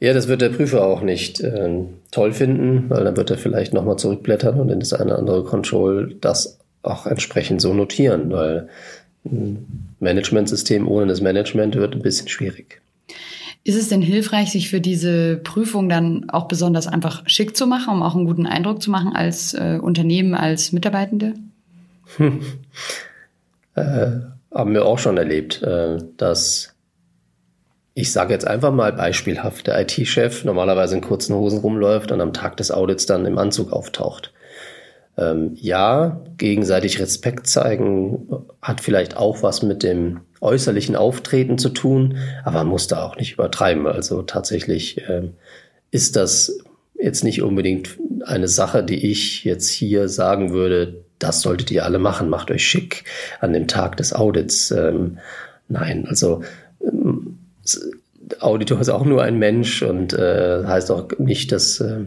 Ja, 0.00 0.12
das 0.12 0.28
wird 0.28 0.40
der 0.40 0.48
Prüfer 0.48 0.84
auch 0.84 1.00
nicht 1.00 1.40
äh, 1.40 1.84
toll 2.10 2.32
finden, 2.32 2.90
weil 2.90 3.04
dann 3.04 3.16
wird 3.16 3.30
er 3.30 3.38
vielleicht 3.38 3.72
nochmal 3.72 3.96
zurückblättern 3.96 4.58
und 4.58 4.68
in 4.68 4.80
das 4.80 4.92
eine 4.92 5.12
oder 5.12 5.18
andere 5.18 5.44
Control 5.44 6.16
das 6.20 6.58
auch 6.82 7.06
entsprechend 7.06 7.60
so 7.60 7.72
notieren, 7.72 8.30
weil 8.32 8.68
ein 9.24 9.94
Managementsystem 10.00 10.88
ohne 10.88 11.06
das 11.06 11.20
Management 11.20 11.76
wird 11.76 11.94
ein 11.94 12.02
bisschen 12.02 12.28
schwierig. 12.28 12.80
Ist 13.62 13.76
es 13.76 13.88
denn 13.88 14.00
hilfreich, 14.00 14.50
sich 14.50 14.70
für 14.70 14.80
diese 14.80 15.36
Prüfung 15.36 15.88
dann 15.88 16.30
auch 16.30 16.48
besonders 16.48 16.86
einfach 16.86 17.28
schick 17.28 17.56
zu 17.56 17.66
machen, 17.66 17.94
um 17.94 18.02
auch 18.02 18.14
einen 18.14 18.24
guten 18.24 18.46
Eindruck 18.46 18.80
zu 18.80 18.90
machen 18.90 19.14
als 19.14 19.52
äh, 19.52 19.78
Unternehmen, 19.80 20.34
als 20.34 20.72
Mitarbeitende? 20.72 21.34
Hm. 22.16 22.40
Äh, 23.76 24.22
haben 24.52 24.74
wir 24.74 24.84
auch 24.84 24.98
schon 24.98 25.16
erlebt, 25.16 25.62
äh, 25.62 25.98
dass 26.16 26.74
ich 27.94 28.12
sage 28.12 28.32
jetzt 28.32 28.46
einfach 28.46 28.72
mal 28.72 28.92
beispielhaft, 28.92 29.66
der 29.66 29.80
IT-Chef 29.80 30.44
normalerweise 30.44 30.96
in 30.96 31.02
kurzen 31.02 31.36
Hosen 31.36 31.60
rumläuft 31.60 32.10
und 32.10 32.20
am 32.20 32.32
Tag 32.32 32.56
des 32.56 32.70
Audits 32.70 33.06
dann 33.06 33.26
im 33.26 33.38
Anzug 33.38 33.72
auftaucht. 33.72 34.32
Ähm, 35.16 35.52
ja, 35.54 36.22
gegenseitig 36.38 37.00
Respekt 37.00 37.46
zeigen 37.46 38.28
hat 38.62 38.80
vielleicht 38.80 39.16
auch 39.16 39.42
was 39.42 39.62
mit 39.62 39.82
dem 39.82 40.20
äußerlichen 40.40 40.96
Auftreten 40.96 41.58
zu 41.58 41.68
tun, 41.70 42.16
aber 42.44 42.58
man 42.58 42.68
muss 42.68 42.86
da 42.86 43.04
auch 43.04 43.16
nicht 43.16 43.34
übertreiben. 43.34 43.86
Also 43.86 44.22
tatsächlich 44.22 45.02
ähm, 45.08 45.34
ist 45.90 46.16
das 46.16 46.58
jetzt 46.98 47.24
nicht 47.24 47.42
unbedingt 47.42 47.98
eine 48.24 48.48
Sache, 48.48 48.82
die 48.82 49.10
ich 49.10 49.44
jetzt 49.44 49.68
hier 49.68 50.08
sagen 50.08 50.52
würde, 50.52 51.04
das 51.18 51.42
solltet 51.42 51.70
ihr 51.70 51.84
alle 51.84 51.98
machen, 51.98 52.28
macht 52.28 52.50
euch 52.50 52.64
schick 52.64 53.04
an 53.40 53.52
dem 53.52 53.68
Tag 53.68 53.96
des 53.96 54.12
Audits. 54.12 54.70
Ähm, 54.70 55.18
nein, 55.68 56.06
also 56.08 56.42
ähm, 56.82 57.38
Auditor 58.38 58.80
ist 58.80 58.88
auch 58.88 59.04
nur 59.04 59.22
ein 59.22 59.38
Mensch 59.38 59.82
und 59.82 60.12
äh, 60.12 60.64
heißt 60.64 60.90
auch 60.90 61.08
nicht, 61.18 61.52
dass 61.52 61.80
äh, 61.80 62.04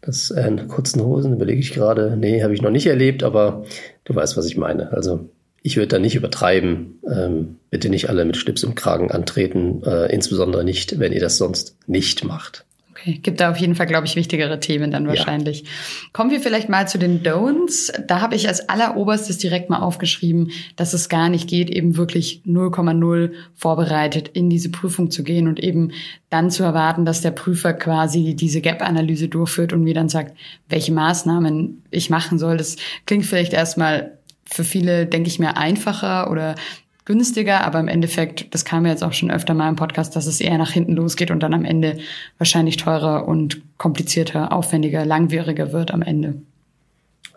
das 0.00 0.30
äh, 0.30 0.46
in 0.46 0.68
kurzen 0.68 1.02
Hosen 1.02 1.34
überlege 1.34 1.60
ich 1.60 1.72
gerade. 1.72 2.16
Nee, 2.16 2.42
habe 2.42 2.54
ich 2.54 2.62
noch 2.62 2.70
nicht 2.70 2.86
erlebt, 2.86 3.22
aber 3.22 3.64
du 4.04 4.14
weißt, 4.14 4.36
was 4.36 4.46
ich 4.46 4.56
meine. 4.56 4.92
Also 4.92 5.28
ich 5.62 5.76
würde 5.76 5.88
da 5.88 5.98
nicht 5.98 6.14
übertreiben. 6.14 7.00
Ähm, 7.06 7.56
bitte 7.70 7.90
nicht 7.90 8.08
alle 8.08 8.24
mit 8.24 8.36
Schlips 8.36 8.62
im 8.62 8.74
Kragen 8.74 9.10
antreten, 9.10 9.82
äh, 9.84 10.12
insbesondere 10.12 10.64
nicht, 10.64 10.98
wenn 10.98 11.12
ihr 11.12 11.20
das 11.20 11.36
sonst 11.36 11.76
nicht 11.86 12.24
macht. 12.24 12.64
Okay, 13.00 13.18
gibt 13.22 13.40
da 13.40 13.50
auf 13.50 13.56
jeden 13.56 13.74
Fall, 13.74 13.86
glaube 13.86 14.06
ich, 14.06 14.14
wichtigere 14.16 14.60
Themen 14.60 14.90
dann 14.90 15.06
wahrscheinlich. 15.06 15.60
Ja. 15.60 15.66
Kommen 16.12 16.30
wir 16.30 16.40
vielleicht 16.40 16.68
mal 16.68 16.86
zu 16.86 16.98
den 16.98 17.22
Don'ts. 17.22 17.92
Da 18.06 18.20
habe 18.20 18.34
ich 18.34 18.46
als 18.46 18.68
alleroberstes 18.68 19.38
direkt 19.38 19.70
mal 19.70 19.78
aufgeschrieben, 19.78 20.50
dass 20.76 20.92
es 20.92 21.08
gar 21.08 21.30
nicht 21.30 21.48
geht, 21.48 21.70
eben 21.70 21.96
wirklich 21.96 22.42
0,0 22.46 23.32
vorbereitet 23.54 24.28
in 24.28 24.50
diese 24.50 24.70
Prüfung 24.70 25.10
zu 25.10 25.22
gehen 25.22 25.48
und 25.48 25.60
eben 25.60 25.92
dann 26.28 26.50
zu 26.50 26.62
erwarten, 26.62 27.04
dass 27.04 27.22
der 27.22 27.30
Prüfer 27.30 27.72
quasi 27.72 28.34
diese 28.34 28.60
Gap-Analyse 28.60 29.28
durchführt 29.28 29.72
und 29.72 29.82
mir 29.82 29.94
dann 29.94 30.08
sagt, 30.08 30.36
welche 30.68 30.92
Maßnahmen 30.92 31.82
ich 31.90 32.10
machen 32.10 32.38
soll. 32.38 32.58
Das 32.58 32.76
klingt 33.06 33.24
vielleicht 33.24 33.54
erstmal 33.54 34.18
für 34.44 34.64
viele, 34.64 35.06
denke 35.06 35.28
ich 35.28 35.38
mir, 35.38 35.56
einfacher 35.56 36.30
oder 36.30 36.56
günstiger, 37.04 37.64
aber 37.64 37.80
im 37.80 37.88
Endeffekt, 37.88 38.54
das 38.54 38.64
kam 38.64 38.84
ja 38.84 38.92
jetzt 38.92 39.02
auch 39.02 39.12
schon 39.12 39.30
öfter 39.30 39.54
mal 39.54 39.68
im 39.68 39.76
Podcast, 39.76 40.16
dass 40.16 40.26
es 40.26 40.40
eher 40.40 40.58
nach 40.58 40.70
hinten 40.70 40.92
losgeht 40.92 41.30
und 41.30 41.42
dann 41.42 41.54
am 41.54 41.64
Ende 41.64 41.98
wahrscheinlich 42.38 42.76
teurer 42.76 43.26
und 43.26 43.62
komplizierter, 43.78 44.52
aufwendiger, 44.52 45.04
langwieriger 45.04 45.72
wird 45.72 45.92
am 45.92 46.02
Ende. 46.02 46.34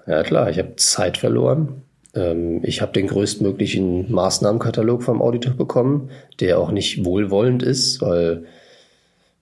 Ja 0.05 0.23
klar, 0.23 0.49
ich 0.49 0.59
habe 0.59 0.75
Zeit 0.75 1.17
verloren. 1.17 1.81
Ähm, 2.13 2.59
ich 2.63 2.81
habe 2.81 2.91
den 2.91 3.07
größtmöglichen 3.07 4.11
Maßnahmenkatalog 4.11 5.03
vom 5.03 5.21
Auditor 5.21 5.53
bekommen, 5.53 6.09
der 6.39 6.59
auch 6.59 6.71
nicht 6.71 7.05
wohlwollend 7.05 7.63
ist, 7.63 8.01
weil 8.01 8.45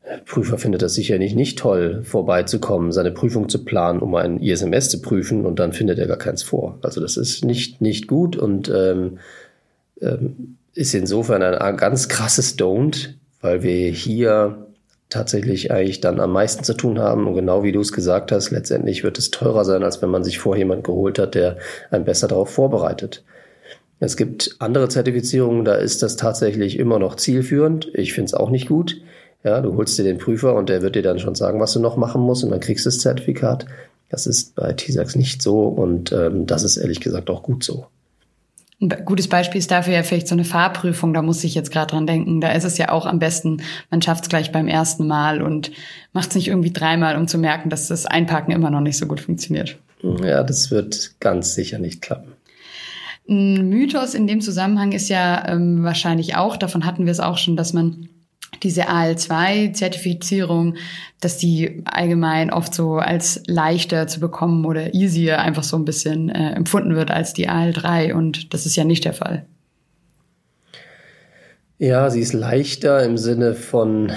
der 0.05 0.17
Prüfer 0.17 0.57
findet 0.57 0.81
das 0.81 0.93
sicherlich 0.93 1.35
nicht 1.35 1.59
toll, 1.59 2.01
vorbeizukommen, 2.03 2.91
seine 2.91 3.11
Prüfung 3.11 3.49
zu 3.49 3.63
planen, 3.63 3.99
um 3.99 4.15
ein 4.15 4.39
ISMS 4.39 4.89
zu 4.89 5.01
prüfen 5.01 5.45
und 5.45 5.59
dann 5.59 5.73
findet 5.73 5.99
er 5.99 6.07
gar 6.07 6.17
keins 6.17 6.43
vor. 6.43 6.79
Also 6.81 7.01
das 7.01 7.17
ist 7.17 7.45
nicht, 7.45 7.81
nicht 7.81 8.07
gut 8.07 8.35
und 8.35 8.69
ähm, 8.69 9.19
ähm, 10.01 10.57
ist 10.73 10.93
insofern 10.93 11.41
ein 11.41 11.77
ganz 11.77 12.07
krasses 12.07 12.57
Don't, 12.57 13.09
weil 13.41 13.63
wir 13.63 13.89
hier 13.89 14.67
tatsächlich 15.09 15.71
eigentlich 15.71 15.99
dann 15.99 16.19
am 16.19 16.31
meisten 16.31 16.63
zu 16.63 16.73
tun 16.73 16.97
haben. 16.99 17.27
Und 17.27 17.35
genau 17.35 17.63
wie 17.63 17.71
du 17.71 17.81
es 17.81 17.91
gesagt 17.91 18.31
hast, 18.31 18.51
letztendlich 18.51 19.03
wird 19.03 19.17
es 19.19 19.29
teurer 19.29 19.65
sein, 19.65 19.83
als 19.83 20.01
wenn 20.01 20.09
man 20.09 20.23
sich 20.23 20.39
vor 20.39 20.55
jemand 20.55 20.83
geholt 20.83 21.19
hat, 21.19 21.35
der 21.35 21.57
einen 21.89 22.05
besser 22.05 22.27
darauf 22.27 22.49
vorbereitet. 22.49 23.23
Es 23.99 24.17
gibt 24.17 24.55
andere 24.57 24.89
Zertifizierungen, 24.89 25.63
da 25.63 25.75
ist 25.75 26.01
das 26.01 26.15
tatsächlich 26.15 26.79
immer 26.79 26.97
noch 26.97 27.15
zielführend. 27.17 27.91
Ich 27.93 28.13
finde 28.13 28.27
es 28.27 28.33
auch 28.33 28.49
nicht 28.49 28.67
gut. 28.67 28.99
Ja, 29.43 29.61
du 29.61 29.75
holst 29.75 29.97
dir 29.97 30.03
den 30.03 30.17
Prüfer 30.17 30.55
und 30.55 30.69
der 30.69 30.81
wird 30.81 30.95
dir 30.95 31.03
dann 31.03 31.19
schon 31.19 31.35
sagen, 31.35 31.59
was 31.59 31.73
du 31.73 31.79
noch 31.79 31.97
machen 31.97 32.21
musst 32.21 32.43
und 32.43 32.49
dann 32.49 32.59
kriegst 32.59 32.85
du 32.85 32.87
das 32.87 32.99
Zertifikat. 32.99 33.65
Das 34.09 34.27
ist 34.27 34.55
bei 34.55 34.73
TISAX 34.73 35.15
nicht 35.15 35.41
so 35.41 35.67
und 35.67 36.11
ähm, 36.11 36.47
das 36.47 36.63
ist 36.63 36.77
ehrlich 36.77 36.99
gesagt 36.99 37.29
auch 37.29 37.43
gut 37.43 37.63
so. 37.63 37.85
Ein 38.81 39.05
gutes 39.05 39.27
Beispiel 39.27 39.59
ist 39.59 39.69
dafür 39.69 39.93
ja 39.93 40.01
vielleicht 40.01 40.27
so 40.27 40.33
eine 40.33 40.43
Fahrprüfung, 40.43 41.13
da 41.13 41.21
muss 41.21 41.43
ich 41.43 41.53
jetzt 41.53 41.71
gerade 41.71 41.91
dran 41.91 42.07
denken. 42.07 42.41
Da 42.41 42.51
ist 42.51 42.63
es 42.63 42.79
ja 42.79 42.89
auch 42.89 43.05
am 43.05 43.19
besten, 43.19 43.61
man 43.91 44.01
schafft 44.01 44.23
es 44.23 44.29
gleich 44.29 44.51
beim 44.51 44.67
ersten 44.67 45.05
Mal 45.05 45.43
und 45.43 45.71
macht 46.13 46.29
es 46.29 46.35
nicht 46.35 46.47
irgendwie 46.47 46.73
dreimal, 46.73 47.15
um 47.15 47.27
zu 47.27 47.37
merken, 47.37 47.69
dass 47.69 47.87
das 47.87 48.07
Einparken 48.07 48.51
immer 48.51 48.71
noch 48.71 48.81
nicht 48.81 48.97
so 48.97 49.05
gut 49.05 49.19
funktioniert. 49.19 49.77
Ja, 50.01 50.41
das 50.41 50.71
wird 50.71 51.11
ganz 51.19 51.53
sicher 51.53 51.77
nicht 51.77 52.01
klappen. 52.01 52.31
Ein 53.29 53.69
Mythos 53.69 54.15
in 54.15 54.25
dem 54.25 54.41
Zusammenhang 54.41 54.93
ist 54.93 55.09
ja 55.09 55.47
ähm, 55.47 55.83
wahrscheinlich 55.83 56.35
auch, 56.35 56.57
davon 56.57 56.85
hatten 56.85 57.05
wir 57.05 57.11
es 57.11 57.19
auch 57.19 57.37
schon, 57.37 57.55
dass 57.55 57.73
man 57.73 58.09
diese 58.63 58.89
AL2-Zertifizierung, 58.89 60.75
dass 61.19 61.37
die 61.37 61.83
allgemein 61.85 62.51
oft 62.51 62.73
so 62.73 62.95
als 62.95 63.41
leichter 63.47 64.07
zu 64.07 64.19
bekommen 64.19 64.65
oder 64.65 64.93
easier 64.93 65.39
einfach 65.39 65.63
so 65.63 65.77
ein 65.77 65.85
bisschen 65.85 66.29
äh, 66.29 66.53
empfunden 66.53 66.95
wird 66.95 67.11
als 67.11 67.33
die 67.33 67.49
AL3 67.49 68.13
und 68.13 68.53
das 68.53 68.65
ist 68.65 68.75
ja 68.75 68.83
nicht 68.83 69.05
der 69.05 69.13
Fall. 69.13 69.45
Ja, 71.77 72.09
sie 72.09 72.21
ist 72.21 72.33
leichter 72.33 73.03
im 73.03 73.17
Sinne 73.17 73.55
von 73.55 74.11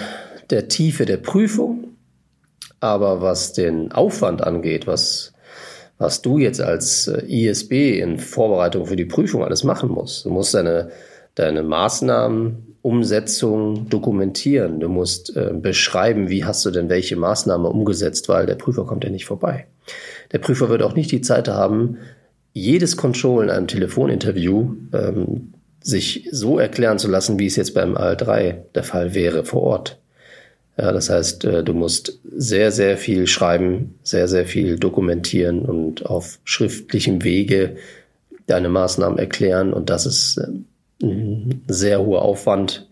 der 0.51 0.69
Tiefe 0.69 1.07
der 1.07 1.17
Prüfung, 1.17 1.97
aber 2.81 3.23
was 3.23 3.55
den 3.55 3.93
Aufwand 3.93 4.43
angeht, 4.43 4.87
was 4.87 5.35
was 5.99 6.23
du 6.23 6.39
jetzt 6.39 6.61
als 6.61 7.07
äh, 7.07 7.25
ISB 7.27 7.99
in 8.01 8.19
Vorbereitung 8.19 8.87
für 8.87 8.97
die 8.97 9.05
Prüfung 9.05 9.45
alles 9.45 9.65
machen 9.65 9.91
musst. 9.91 10.25
Du 10.25 10.31
musst 10.31 10.55
deine, 10.55 10.91
deine 11.35 11.63
Maßnahmen 11.63 12.75
Umsetzung 12.85 13.89
dokumentieren. 13.89 14.79
Du 14.79 14.89
musst 14.89 15.35
äh, 15.37 15.53
beschreiben, 15.55 16.29
wie 16.29 16.45
hast 16.45 16.67
du 16.67 16.71
denn 16.71 16.91
welche 16.91 17.17
Maßnahme 17.17 17.69
umgesetzt, 17.69 18.29
weil 18.29 18.45
der 18.45 18.57
Prüfer 18.57 18.85
kommt 18.85 19.05
ja 19.05 19.11
nicht 19.11 19.25
vorbei. 19.25 19.67
Der 20.33 20.39
Prüfer 20.39 20.69
wird 20.69 20.83
auch 20.83 20.95
nicht 20.95 21.11
die 21.11 21.23
Zeit 21.23 21.49
haben, 21.49 21.97
jedes 22.53 22.99
Control 22.99 23.45
in 23.45 23.51
einem 23.51 23.69
Telefoninterview 23.69 24.75
ähm, 24.93 25.55
sich 25.83 26.29
so 26.31 26.59
erklären 26.59 26.99
zu 26.99 27.09
lassen, 27.09 27.39
wie 27.39 27.47
es 27.47 27.57
jetzt 27.57 27.73
beim 27.73 27.97
AL3 27.97 28.57
der 28.75 28.85
Fall 28.85 29.15
wäre 29.15 29.45
vor 29.45 29.63
Ort. 29.63 29.99
Ja, 30.77 30.93
das 30.93 31.09
heißt, 31.09 31.45
äh, 31.45 31.65
du 31.65 31.73
musst 31.73 32.21
sehr, 32.37 32.71
sehr 32.71 32.99
viel 32.99 33.27
schreiben, 33.27 33.95
sehr, 34.03 34.29
sehr 34.29 34.45
viel 34.45 34.79
dokumentieren 34.79 35.65
und 35.65 36.05
auf 36.05 36.39
schriftlichem 36.45 37.25
Wege 37.25 37.77
deine 38.47 38.69
Maßnahmen 38.69 39.19
erklären. 39.19 39.73
Und 39.73 39.89
das 39.89 40.05
ist 40.05 40.37
äh, 40.37 40.49
sehr 41.69 42.01
hoher 42.01 42.23
Aufwand. 42.23 42.89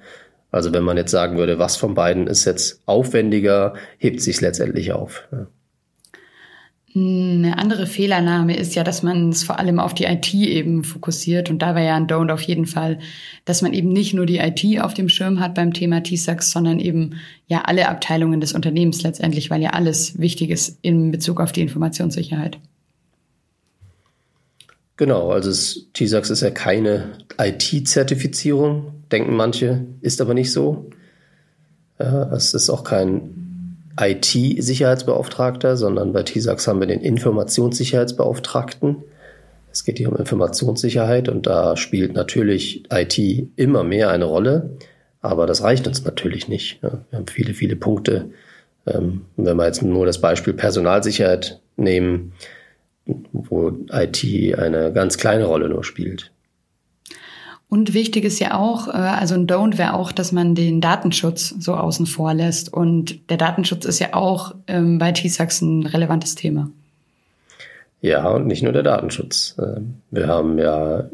Also 0.50 0.72
wenn 0.72 0.84
man 0.84 0.96
jetzt 0.96 1.10
sagen 1.10 1.38
würde, 1.38 1.58
was 1.58 1.76
von 1.76 1.94
beiden 1.94 2.26
ist 2.26 2.44
jetzt 2.44 2.82
aufwendiger, 2.86 3.74
hebt 3.98 4.20
sich 4.20 4.40
letztendlich 4.40 4.92
auf. 4.92 5.26
Eine 6.94 7.56
andere 7.56 7.86
Fehlernahme 7.86 8.54
ist 8.54 8.74
ja, 8.74 8.84
dass 8.84 9.02
man 9.02 9.30
es 9.30 9.44
vor 9.44 9.58
allem 9.58 9.78
auf 9.78 9.94
die 9.94 10.04
IT 10.04 10.34
eben 10.34 10.84
fokussiert. 10.84 11.48
Und 11.48 11.60
da 11.62 11.74
wäre 11.74 11.86
ja 11.86 11.96
ein 11.96 12.06
Don't 12.06 12.30
auf 12.30 12.42
jeden 12.42 12.66
Fall, 12.66 12.98
dass 13.46 13.62
man 13.62 13.72
eben 13.72 13.88
nicht 13.88 14.12
nur 14.12 14.26
die 14.26 14.38
IT 14.38 14.78
auf 14.82 14.92
dem 14.92 15.08
Schirm 15.08 15.40
hat 15.40 15.54
beim 15.54 15.72
Thema 15.72 16.02
T-Sax, 16.02 16.50
sondern 16.50 16.80
eben 16.80 17.14
ja 17.46 17.62
alle 17.62 17.88
Abteilungen 17.88 18.42
des 18.42 18.52
Unternehmens 18.52 19.02
letztendlich, 19.02 19.48
weil 19.48 19.62
ja 19.62 19.70
alles 19.70 20.18
wichtig 20.18 20.50
ist 20.50 20.78
in 20.82 21.10
Bezug 21.10 21.40
auf 21.40 21.52
die 21.52 21.62
Informationssicherheit. 21.62 22.58
Genau, 24.96 25.30
also 25.30 25.80
T-Sax 25.94 26.30
ist 26.30 26.42
ja 26.42 26.50
keine 26.50 27.18
IT-Zertifizierung, 27.38 29.04
denken 29.10 29.34
manche, 29.34 29.86
ist 30.00 30.20
aber 30.20 30.34
nicht 30.34 30.52
so. 30.52 30.90
Es 31.98 32.54
ist 32.54 32.68
auch 32.68 32.84
kein 32.84 33.42
IT-Sicherheitsbeauftragter, 34.00 35.76
sondern 35.76 36.12
bei 36.12 36.22
TISAX 36.22 36.66
haben 36.66 36.80
wir 36.80 36.86
den 36.86 37.00
Informationssicherheitsbeauftragten. 37.00 38.96
Es 39.70 39.84
geht 39.84 39.98
hier 39.98 40.10
um 40.10 40.16
Informationssicherheit 40.16 41.28
und 41.28 41.46
da 41.46 41.76
spielt 41.76 42.14
natürlich 42.14 42.84
IT 42.92 43.18
immer 43.56 43.84
mehr 43.84 44.10
eine 44.10 44.24
Rolle, 44.24 44.70
aber 45.20 45.46
das 45.46 45.62
reicht 45.62 45.86
uns 45.86 46.04
natürlich 46.04 46.48
nicht. 46.48 46.82
Wir 46.82 47.04
haben 47.12 47.26
viele, 47.28 47.54
viele 47.54 47.76
Punkte. 47.76 48.30
Ähm, 48.86 49.22
wenn 49.36 49.56
wir 49.56 49.66
jetzt 49.66 49.82
nur 49.82 50.04
das 50.06 50.20
Beispiel 50.20 50.52
Personalsicherheit 50.54 51.60
nehmen, 51.76 52.32
wo 53.06 53.72
IT 53.90 54.58
eine 54.58 54.92
ganz 54.92 55.18
kleine 55.18 55.44
Rolle 55.46 55.68
nur 55.68 55.84
spielt. 55.84 56.32
Und 57.72 57.94
wichtig 57.94 58.24
ist 58.26 58.38
ja 58.38 58.58
auch, 58.58 58.88
äh, 58.88 58.90
also 58.90 59.34
ein 59.34 59.46
Don't 59.46 59.78
wäre 59.78 59.94
auch, 59.94 60.12
dass 60.12 60.30
man 60.30 60.54
den 60.54 60.82
Datenschutz 60.82 61.54
so 61.58 61.74
außen 61.74 62.04
vor 62.04 62.34
lässt. 62.34 62.70
Und 62.70 63.30
der 63.30 63.38
Datenschutz 63.38 63.86
ist 63.86 63.98
ja 63.98 64.08
auch 64.12 64.54
ähm, 64.66 64.98
bei 64.98 65.10
TISAX 65.12 65.62
ein 65.62 65.86
relevantes 65.86 66.34
Thema. 66.34 66.70
Ja, 68.02 68.28
und 68.28 68.46
nicht 68.46 68.62
nur 68.62 68.72
der 68.72 68.82
Datenschutz. 68.82 69.56
Ähm, 69.58 69.94
wir 70.10 70.26
haben 70.26 70.58
ja, 70.58 71.08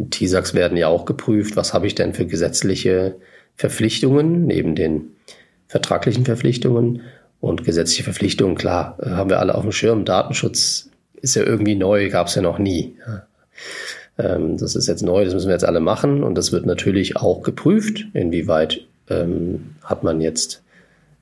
TISAX 0.00 0.52
werden 0.52 0.76
ja 0.76 0.88
auch 0.88 1.04
geprüft, 1.04 1.54
was 1.54 1.74
habe 1.74 1.86
ich 1.86 1.94
denn 1.94 2.12
für 2.12 2.26
gesetzliche 2.26 3.14
Verpflichtungen 3.54 4.46
neben 4.46 4.74
den 4.74 5.12
vertraglichen 5.68 6.24
Verpflichtungen. 6.24 7.02
Und 7.40 7.64
gesetzliche 7.64 8.02
Verpflichtungen, 8.02 8.56
klar, 8.56 8.98
äh, 9.00 9.10
haben 9.10 9.30
wir 9.30 9.38
alle 9.38 9.54
auf 9.54 9.62
dem 9.62 9.70
Schirm. 9.70 10.04
Datenschutz 10.04 10.89
ist 11.22 11.34
ja 11.34 11.42
irgendwie 11.42 11.74
neu, 11.74 12.08
gab 12.10 12.28
es 12.28 12.34
ja 12.34 12.42
noch 12.42 12.58
nie. 12.58 12.96
Ähm, 14.18 14.56
das 14.56 14.74
ist 14.74 14.86
jetzt 14.86 15.02
neu, 15.02 15.24
das 15.24 15.34
müssen 15.34 15.48
wir 15.48 15.54
jetzt 15.54 15.64
alle 15.64 15.80
machen 15.80 16.22
und 16.22 16.36
das 16.36 16.52
wird 16.52 16.66
natürlich 16.66 17.16
auch 17.16 17.42
geprüft, 17.42 18.06
inwieweit 18.12 18.86
ähm, 19.08 19.76
hat 19.84 20.02
man 20.02 20.20
jetzt 20.20 20.62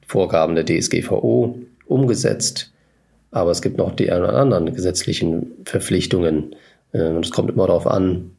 Vorgaben 0.06 0.54
der 0.54 0.64
DSGVO 0.64 1.58
umgesetzt. 1.86 2.72
Aber 3.30 3.50
es 3.50 3.60
gibt 3.60 3.76
noch 3.76 3.94
die 3.94 4.10
anderen 4.10 4.74
gesetzlichen 4.74 5.52
Verpflichtungen. 5.64 6.54
Äh, 6.92 7.08
und 7.08 7.24
es 7.24 7.30
kommt 7.30 7.50
immer 7.50 7.66
darauf 7.66 7.86
an, 7.86 8.30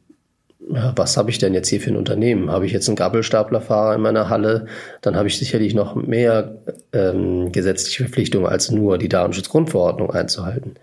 was 0.70 1.16
habe 1.16 1.30
ich 1.30 1.38
denn 1.38 1.54
jetzt 1.54 1.68
hier 1.68 1.80
für 1.80 1.90
ein 1.90 1.96
Unternehmen? 1.96 2.50
Habe 2.50 2.66
ich 2.66 2.72
jetzt 2.72 2.88
einen 2.88 2.96
Gabelstaplerfahrer 2.96 3.94
in 3.94 4.02
meiner 4.02 4.28
Halle? 4.28 4.66
Dann 5.00 5.16
habe 5.16 5.26
ich 5.26 5.38
sicherlich 5.38 5.74
noch 5.74 5.94
mehr 5.94 6.58
ähm, 6.92 7.50
gesetzliche 7.50 8.04
Verpflichtungen 8.04 8.46
als 8.46 8.70
nur 8.70 8.98
die 8.98 9.08
Datenschutzgrundverordnung 9.08 10.10
einzuhalten. 10.10 10.74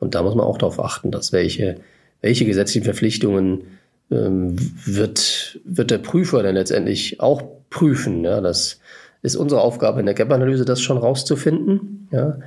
Und 0.00 0.14
da 0.14 0.22
muss 0.22 0.34
man 0.34 0.46
auch 0.46 0.58
darauf 0.58 0.82
achten, 0.82 1.10
dass 1.10 1.32
welche 1.32 1.76
welche 2.20 2.44
gesetzlichen 2.44 2.84
Verpflichtungen 2.84 3.62
ähm, 4.10 4.56
wird, 4.84 5.60
wird 5.64 5.90
der 5.90 5.98
Prüfer 5.98 6.42
denn 6.42 6.54
letztendlich 6.54 7.20
auch 7.20 7.42
prüfen. 7.70 8.24
Ja, 8.24 8.40
das 8.40 8.80
ist 9.22 9.36
unsere 9.36 9.60
Aufgabe 9.60 10.00
in 10.00 10.06
der 10.06 10.14
Gap-Analyse, 10.14 10.64
das 10.64 10.80
schon 10.80 10.98
rauszufinden. 10.98 12.08
Ja, 12.12 12.38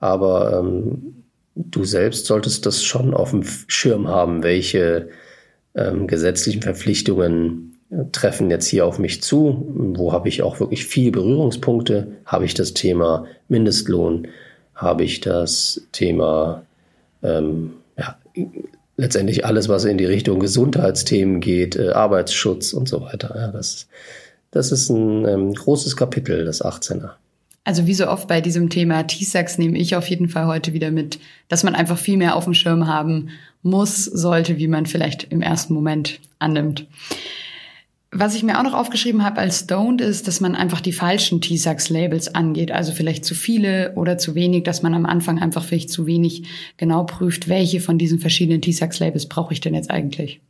aber 0.00 0.60
ähm, 0.60 1.24
du 1.54 1.84
selbst 1.84 2.26
solltest 2.26 2.66
das 2.66 2.82
schon 2.82 3.14
auf 3.14 3.30
dem 3.30 3.42
Schirm 3.66 4.08
haben, 4.08 4.42
welche 4.42 5.08
ähm, 5.74 6.06
gesetzlichen 6.06 6.62
Verpflichtungen 6.62 7.76
äh, 7.90 8.04
treffen 8.12 8.50
jetzt 8.50 8.66
hier 8.66 8.86
auf 8.86 8.98
mich 8.98 9.22
zu. 9.22 9.66
Wo 9.96 10.12
habe 10.12 10.28
ich 10.28 10.42
auch 10.42 10.60
wirklich 10.60 10.86
viele 10.86 11.10
Berührungspunkte? 11.10 12.12
Habe 12.24 12.44
ich 12.44 12.54
das 12.54 12.74
Thema 12.74 13.26
Mindestlohn? 13.48 14.28
Habe 14.74 15.02
ich 15.02 15.20
das 15.20 15.82
Thema 15.90 16.62
ähm, 17.22 17.72
ja, 17.96 18.16
letztendlich 18.96 19.44
alles, 19.46 19.68
was 19.68 19.84
in 19.84 19.98
die 19.98 20.04
Richtung 20.04 20.40
Gesundheitsthemen 20.40 21.40
geht, 21.40 21.76
äh, 21.76 21.90
Arbeitsschutz 21.90 22.72
und 22.72 22.88
so 22.88 23.00
weiter. 23.00 23.34
Ja, 23.36 23.48
das, 23.48 23.88
das 24.50 24.72
ist 24.72 24.90
ein 24.90 25.26
ähm, 25.26 25.54
großes 25.54 25.96
Kapitel, 25.96 26.44
das 26.44 26.64
18er. 26.64 27.12
Also 27.64 27.86
wie 27.86 27.94
so 27.94 28.08
oft 28.08 28.28
bei 28.28 28.40
diesem 28.40 28.70
Thema 28.70 29.02
T-Sex 29.02 29.58
nehme 29.58 29.76
ich 29.76 29.94
auf 29.94 30.08
jeden 30.08 30.28
Fall 30.28 30.46
heute 30.46 30.72
wieder 30.72 30.90
mit, 30.90 31.18
dass 31.48 31.64
man 31.64 31.74
einfach 31.74 31.98
viel 31.98 32.16
mehr 32.16 32.34
auf 32.34 32.44
dem 32.44 32.54
Schirm 32.54 32.86
haben 32.86 33.28
muss, 33.62 34.04
sollte, 34.04 34.56
wie 34.56 34.68
man 34.68 34.86
vielleicht 34.86 35.24
im 35.30 35.42
ersten 35.42 35.74
Moment 35.74 36.20
annimmt. 36.38 36.86
Was 38.10 38.34
ich 38.34 38.42
mir 38.42 38.58
auch 38.58 38.62
noch 38.62 38.72
aufgeschrieben 38.72 39.22
habe 39.22 39.38
als 39.38 39.68
Don't 39.68 40.00
ist, 40.00 40.28
dass 40.28 40.40
man 40.40 40.54
einfach 40.54 40.80
die 40.80 40.94
falschen 40.94 41.42
T-Sax-Labels 41.42 42.34
angeht. 42.34 42.72
Also 42.72 42.92
vielleicht 42.92 43.24
zu 43.24 43.34
viele 43.34 43.92
oder 43.96 44.16
zu 44.16 44.34
wenig, 44.34 44.64
dass 44.64 44.82
man 44.82 44.94
am 44.94 45.04
Anfang 45.04 45.38
einfach 45.38 45.62
vielleicht 45.62 45.90
zu 45.90 46.06
wenig 46.06 46.44
genau 46.78 47.04
prüft, 47.04 47.48
welche 47.48 47.80
von 47.80 47.98
diesen 47.98 48.18
verschiedenen 48.18 48.62
T-Sax-Labels 48.62 49.26
brauche 49.26 49.52
ich 49.52 49.60
denn 49.60 49.74
jetzt 49.74 49.90
eigentlich. 49.90 50.40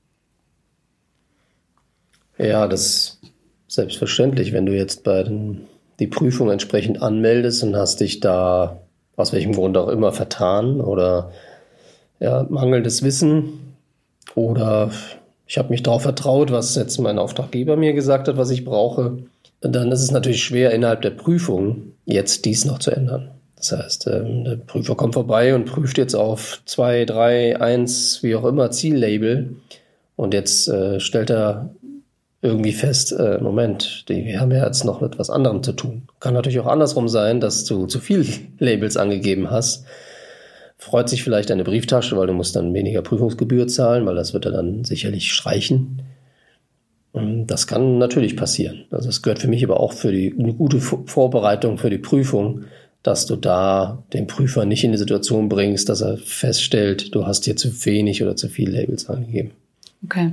Ja, 2.38 2.68
das 2.68 2.84
ist 2.86 3.18
selbstverständlich. 3.66 4.52
Wenn 4.52 4.66
du 4.66 4.76
jetzt 4.76 5.02
bei 5.02 5.24
den, 5.24 5.62
die 5.98 6.06
Prüfung 6.06 6.50
entsprechend 6.50 7.02
anmeldest 7.02 7.64
und 7.64 7.74
hast 7.74 7.98
dich 8.00 8.20
da 8.20 8.82
aus 9.16 9.32
welchem 9.32 9.52
Grund 9.52 9.76
auch 9.76 9.88
immer 9.88 10.12
vertan 10.12 10.80
oder 10.80 11.32
ja, 12.20 12.46
mangelndes 12.48 13.02
Wissen 13.02 13.74
oder 14.36 14.92
ich 15.48 15.56
habe 15.56 15.70
mich 15.70 15.82
darauf 15.82 16.02
vertraut, 16.02 16.52
was 16.52 16.74
jetzt 16.76 16.98
mein 16.98 17.18
Auftraggeber 17.18 17.76
mir 17.76 17.94
gesagt 17.94 18.28
hat, 18.28 18.36
was 18.36 18.50
ich 18.50 18.66
brauche. 18.66 19.18
Dann 19.62 19.90
ist 19.90 20.02
es 20.02 20.10
natürlich 20.10 20.44
schwer, 20.44 20.72
innerhalb 20.72 21.00
der 21.00 21.10
Prüfung 21.10 21.94
jetzt 22.04 22.44
dies 22.44 22.66
noch 22.66 22.78
zu 22.78 22.90
ändern. 22.90 23.30
Das 23.56 23.72
heißt, 23.72 24.06
ähm, 24.08 24.44
der 24.44 24.56
Prüfer 24.56 24.94
kommt 24.94 25.14
vorbei 25.14 25.54
und 25.54 25.64
prüft 25.64 25.96
jetzt 25.98 26.14
auf 26.14 26.60
zwei, 26.66 27.06
drei, 27.06 27.60
eins, 27.60 28.22
wie 28.22 28.36
auch 28.36 28.44
immer, 28.44 28.70
Ziellabel. 28.70 29.56
Und 30.16 30.34
jetzt 30.34 30.68
äh, 30.68 31.00
stellt 31.00 31.30
er 31.30 31.70
irgendwie 32.42 32.72
fest, 32.72 33.12
äh, 33.12 33.38
Moment, 33.40 34.04
die, 34.08 34.26
wir 34.26 34.40
haben 34.40 34.52
ja 34.52 34.64
jetzt 34.64 34.84
noch 34.84 35.00
mit 35.00 35.18
was 35.18 35.30
anderem 35.30 35.62
zu 35.62 35.72
tun. 35.72 36.02
Kann 36.20 36.34
natürlich 36.34 36.60
auch 36.60 36.66
andersrum 36.66 37.08
sein, 37.08 37.40
dass 37.40 37.64
du 37.64 37.86
zu 37.86 38.00
viel 38.00 38.26
Labels 38.58 38.98
angegeben 38.98 39.50
hast 39.50 39.86
freut 40.78 41.08
sich 41.08 41.24
vielleicht 41.24 41.50
deine 41.50 41.64
Brieftasche, 41.64 42.16
weil 42.16 42.28
du 42.28 42.32
musst 42.32 42.56
dann 42.56 42.72
weniger 42.72 43.02
Prüfungsgebühr 43.02 43.66
zahlen, 43.66 44.06
weil 44.06 44.14
das 44.14 44.32
wird 44.32 44.46
er 44.46 44.52
dann 44.52 44.84
sicherlich 44.84 45.32
streichen. 45.32 46.02
Das 47.12 47.66
kann 47.66 47.98
natürlich 47.98 48.36
passieren. 48.36 48.84
Also 48.90 49.08
es 49.08 49.22
gehört 49.22 49.40
für 49.40 49.48
mich 49.48 49.64
aber 49.64 49.80
auch 49.80 49.92
für 49.92 50.12
die 50.12 50.34
eine 50.38 50.54
gute 50.54 50.80
Vorbereitung 50.80 51.78
für 51.78 51.90
die 51.90 51.98
Prüfung, 51.98 52.64
dass 53.02 53.26
du 53.26 53.36
da 53.36 54.04
den 54.12 54.26
Prüfer 54.26 54.64
nicht 54.64 54.84
in 54.84 54.92
die 54.92 54.98
Situation 54.98 55.48
bringst, 55.48 55.88
dass 55.88 56.00
er 56.00 56.16
feststellt, 56.16 57.14
du 57.14 57.26
hast 57.26 57.44
hier 57.44 57.56
zu 57.56 57.84
wenig 57.84 58.22
oder 58.22 58.36
zu 58.36 58.48
viel 58.48 58.70
Labels 58.70 59.08
angegeben. 59.08 59.52
Okay. 60.04 60.32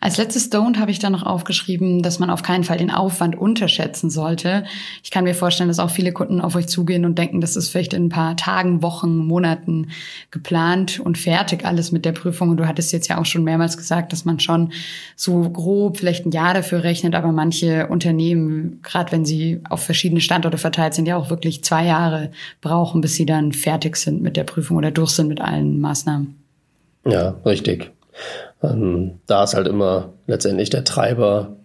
Als 0.00 0.16
letztes 0.16 0.50
Don't 0.50 0.78
habe 0.78 0.90
ich 0.90 0.98
dann 0.98 1.12
noch 1.12 1.22
aufgeschrieben, 1.22 2.02
dass 2.02 2.18
man 2.18 2.28
auf 2.28 2.42
keinen 2.42 2.64
Fall 2.64 2.76
den 2.76 2.90
Aufwand 2.90 3.36
unterschätzen 3.36 4.10
sollte. 4.10 4.64
Ich 5.04 5.12
kann 5.12 5.22
mir 5.22 5.34
vorstellen, 5.34 5.68
dass 5.68 5.78
auch 5.78 5.90
viele 5.90 6.12
Kunden 6.12 6.40
auf 6.40 6.56
euch 6.56 6.66
zugehen 6.66 7.04
und 7.04 7.16
denken, 7.16 7.40
das 7.40 7.54
ist 7.54 7.68
vielleicht 7.68 7.94
in 7.94 8.06
ein 8.06 8.08
paar 8.08 8.36
Tagen, 8.36 8.82
Wochen, 8.82 9.16
Monaten 9.16 9.90
geplant 10.32 10.98
und 10.98 11.18
fertig 11.18 11.64
alles 11.64 11.92
mit 11.92 12.04
der 12.04 12.10
Prüfung. 12.12 12.50
Und 12.50 12.56
du 12.56 12.66
hattest 12.66 12.92
jetzt 12.92 13.06
ja 13.06 13.18
auch 13.18 13.26
schon 13.26 13.44
mehrmals 13.44 13.76
gesagt, 13.76 14.12
dass 14.12 14.24
man 14.24 14.40
schon 14.40 14.72
so 15.14 15.48
grob 15.50 15.98
vielleicht 15.98 16.26
ein 16.26 16.32
Jahr 16.32 16.54
dafür 16.54 16.82
rechnet, 16.82 17.14
aber 17.14 17.30
manche 17.30 17.86
Unternehmen, 17.86 18.80
gerade 18.82 19.12
wenn 19.12 19.24
sie 19.24 19.60
auf 19.70 19.84
verschiedene 19.84 20.20
Standorte 20.20 20.58
verteilt 20.58 20.94
sind, 20.94 21.06
ja 21.06 21.16
auch 21.16 21.30
wirklich 21.30 21.62
zwei 21.62 21.84
Jahre 21.86 22.32
brauchen, 22.60 23.02
bis 23.02 23.14
sie 23.14 23.24
dann 23.24 23.52
fertig 23.52 23.96
sind 23.98 24.20
mit 24.20 24.36
der 24.36 24.44
Prüfung 24.44 24.76
oder 24.76 24.90
durch 24.90 25.10
sind 25.10 25.28
mit 25.28 25.40
allen 25.40 25.80
Maßnahmen. 25.80 26.34
Ja, 27.04 27.36
richtig. 27.44 27.92
Ähm, 28.62 29.20
da 29.26 29.44
ist 29.44 29.54
halt 29.54 29.66
immer 29.66 30.12
letztendlich 30.26 30.70
der 30.70 30.84
Treiber, 30.84 31.56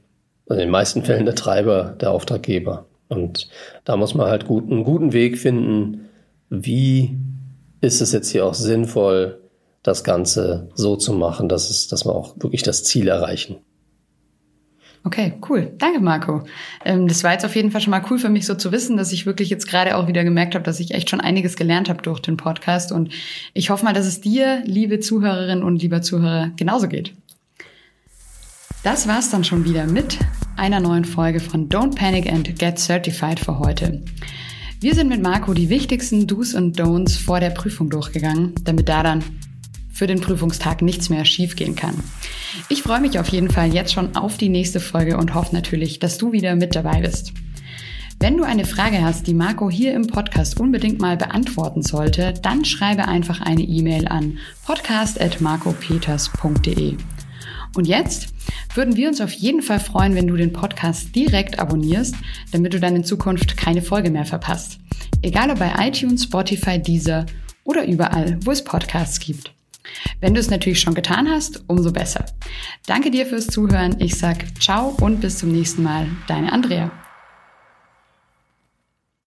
also 0.48 0.62
in 0.62 0.68
den 0.68 0.70
meisten 0.70 1.04
Fällen 1.04 1.26
der 1.26 1.36
Treiber, 1.36 1.96
der 2.00 2.12
Auftraggeber. 2.12 2.86
Und 3.10 3.50
da 3.84 3.98
muss 3.98 4.14
man 4.14 4.28
halt 4.28 4.46
gut, 4.46 4.70
einen 4.70 4.84
guten 4.84 5.14
Weg 5.14 5.38
finden, 5.38 6.10
wie 6.50 7.18
ist 7.82 8.02
es 8.02 8.12
jetzt 8.12 8.30
hier 8.30 8.46
auch 8.46 8.54
sinnvoll, 8.54 9.40
das 9.84 10.04
Ganze 10.04 10.70
so 10.76 10.96
zu 10.96 11.14
machen, 11.14 11.50
dass, 11.50 11.70
es, 11.70 11.88
dass 11.88 12.06
wir 12.06 12.14
auch 12.14 12.36
wirklich 12.38 12.62
das 12.62 12.84
Ziel 12.84 13.08
erreichen. 13.08 13.58
Okay, 15.04 15.34
cool. 15.50 15.74
Danke, 15.80 16.00
Marco. 16.00 16.44
Ähm, 16.86 17.08
das 17.08 17.24
war 17.24 17.32
jetzt 17.32 17.44
auf 17.44 17.56
jeden 17.56 17.72
Fall 17.72 17.82
schon 17.82 17.92
mal 17.92 18.04
cool 18.10 18.20
für 18.20 18.30
mich 18.30 18.46
so 18.46 18.54
zu 18.54 18.72
wissen, 18.72 18.98
dass 18.98 19.12
ich 19.12 19.26
wirklich 19.26 19.50
jetzt 19.50 19.68
gerade 19.68 19.98
auch 19.98 20.08
wieder 20.08 20.24
gemerkt 20.24 20.54
habe, 20.54 20.64
dass 20.64 20.80
ich 20.80 20.94
echt 20.94 21.10
schon 21.10 21.20
einiges 21.22 21.56
gelernt 21.56 21.90
habe 21.90 22.04
durch 22.04 22.20
den 22.20 22.38
Podcast. 22.38 22.92
Und 22.92 23.12
ich 23.54 23.72
hoffe 23.72 23.84
mal, 23.84 23.94
dass 23.94 24.06
es 24.06 24.22
dir, 24.22 24.62
liebe 24.66 25.00
Zuhörerinnen 25.00 25.64
und 25.64 25.82
lieber 25.82 26.04
Zuhörer, 26.04 26.52
genauso 26.56 26.88
geht. 26.88 27.14
Das 28.84 29.08
war's 29.08 29.32
dann 29.32 29.44
schon 29.44 29.66
wieder 29.66 29.86
mit 29.86 30.20
einer 30.56 30.80
neuen 30.80 31.06
Folge 31.06 31.40
von 31.40 31.68
Don't 31.68 31.96
Panic 31.96 32.32
and 32.32 32.60
Get 32.60 32.78
Certified 32.78 33.40
für 33.40 33.58
heute. 33.58 34.04
Wir 34.80 34.96
sind 34.96 35.10
mit 35.10 35.22
Marco 35.22 35.54
die 35.54 35.70
wichtigsten 35.70 36.26
Do's 36.28 36.54
und 36.54 36.80
Don'ts 36.80 37.20
vor 37.20 37.40
der 37.40 37.52
Prüfung 37.52 37.90
durchgegangen, 37.90 38.54
damit 38.64 38.90
da 38.90 39.04
dann 39.04 39.24
für 40.02 40.08
den 40.08 40.20
Prüfungstag 40.20 40.82
nichts 40.82 41.12
mehr 41.12 41.24
schiefgehen 41.26 41.76
kann. 41.76 41.94
Ich 42.70 42.82
freue 42.82 43.02
mich 43.02 43.20
auf 43.20 43.28
jeden 43.28 43.52
Fall 43.52 43.72
jetzt 43.72 43.94
schon 43.94 44.16
auf 44.16 44.36
die 44.36 44.50
nächste 44.50 44.80
Folge 44.80 45.16
und 45.16 45.36
hoffe 45.36 45.54
natürlich, 45.54 46.00
dass 46.00 46.18
du 46.18 46.32
wieder 46.32 46.56
mit 46.56 46.76
dabei 46.76 47.02
bist. 47.02 47.34
Wenn 48.20 48.36
du 48.36 48.44
eine 48.44 48.66
Frage 48.66 49.04
hast, 49.04 49.28
die 49.28 49.36
Marco 49.36 49.70
hier 49.70 49.94
im 49.94 50.08
Podcast 50.08 50.60
unbedingt 50.60 51.00
mal 51.00 51.18
beantworten 51.18 51.84
sollte, 51.84 52.34
dann 52.42 52.66
schreibe 52.66 53.08
einfach 53.08 53.42
eine 53.42 53.62
E-Mail 53.62 54.08
an 54.08 54.40
podcast.marcopeters.de. 54.66 56.98
Und 57.76 57.88
jetzt 57.88 58.30
würden 58.74 58.96
wir 58.96 59.08
uns 59.08 59.22
auf 59.22 59.34
jeden 59.34 59.62
Fall 59.62 59.80
freuen, 59.80 60.16
wenn 60.16 60.26
du 60.26 60.36
den 60.36 60.52
Podcast 60.52 61.16
direkt 61.16 61.60
abonnierst, 61.60 62.16
damit 62.52 62.74
du 62.74 62.80
dann 62.80 62.96
in 62.96 63.04
Zukunft 63.04 63.56
keine 63.56 63.84
Folge 63.84 64.10
mehr 64.10 64.26
verpasst. 64.26 64.80
Egal 65.22 65.52
ob 65.52 65.60
bei 65.60 65.72
iTunes, 65.78 66.24
Spotify, 66.24 66.82
Deezer 66.82 67.28
oder 67.64 67.86
überall, 67.86 68.40
wo 68.44 68.50
es 68.50 68.64
Podcasts 68.64 69.20
gibt. 69.20 69.52
Wenn 70.20 70.34
du 70.34 70.40
es 70.40 70.50
natürlich 70.50 70.80
schon 70.80 70.94
getan 70.94 71.30
hast, 71.30 71.64
umso 71.68 71.92
besser. 71.92 72.26
Danke 72.86 73.12
dir 73.12 73.26
fürs 73.26 73.48
Zuhören. 73.48 74.00
Ich 74.00 74.18
sag 74.18 74.62
ciao 74.62 74.96
und 75.02 75.22
bis 75.22 75.38
zum 75.38 75.52
nächsten 75.52 75.84
Mal. 75.84 76.08
Deine 76.28 76.52
Andrea. 76.52 76.92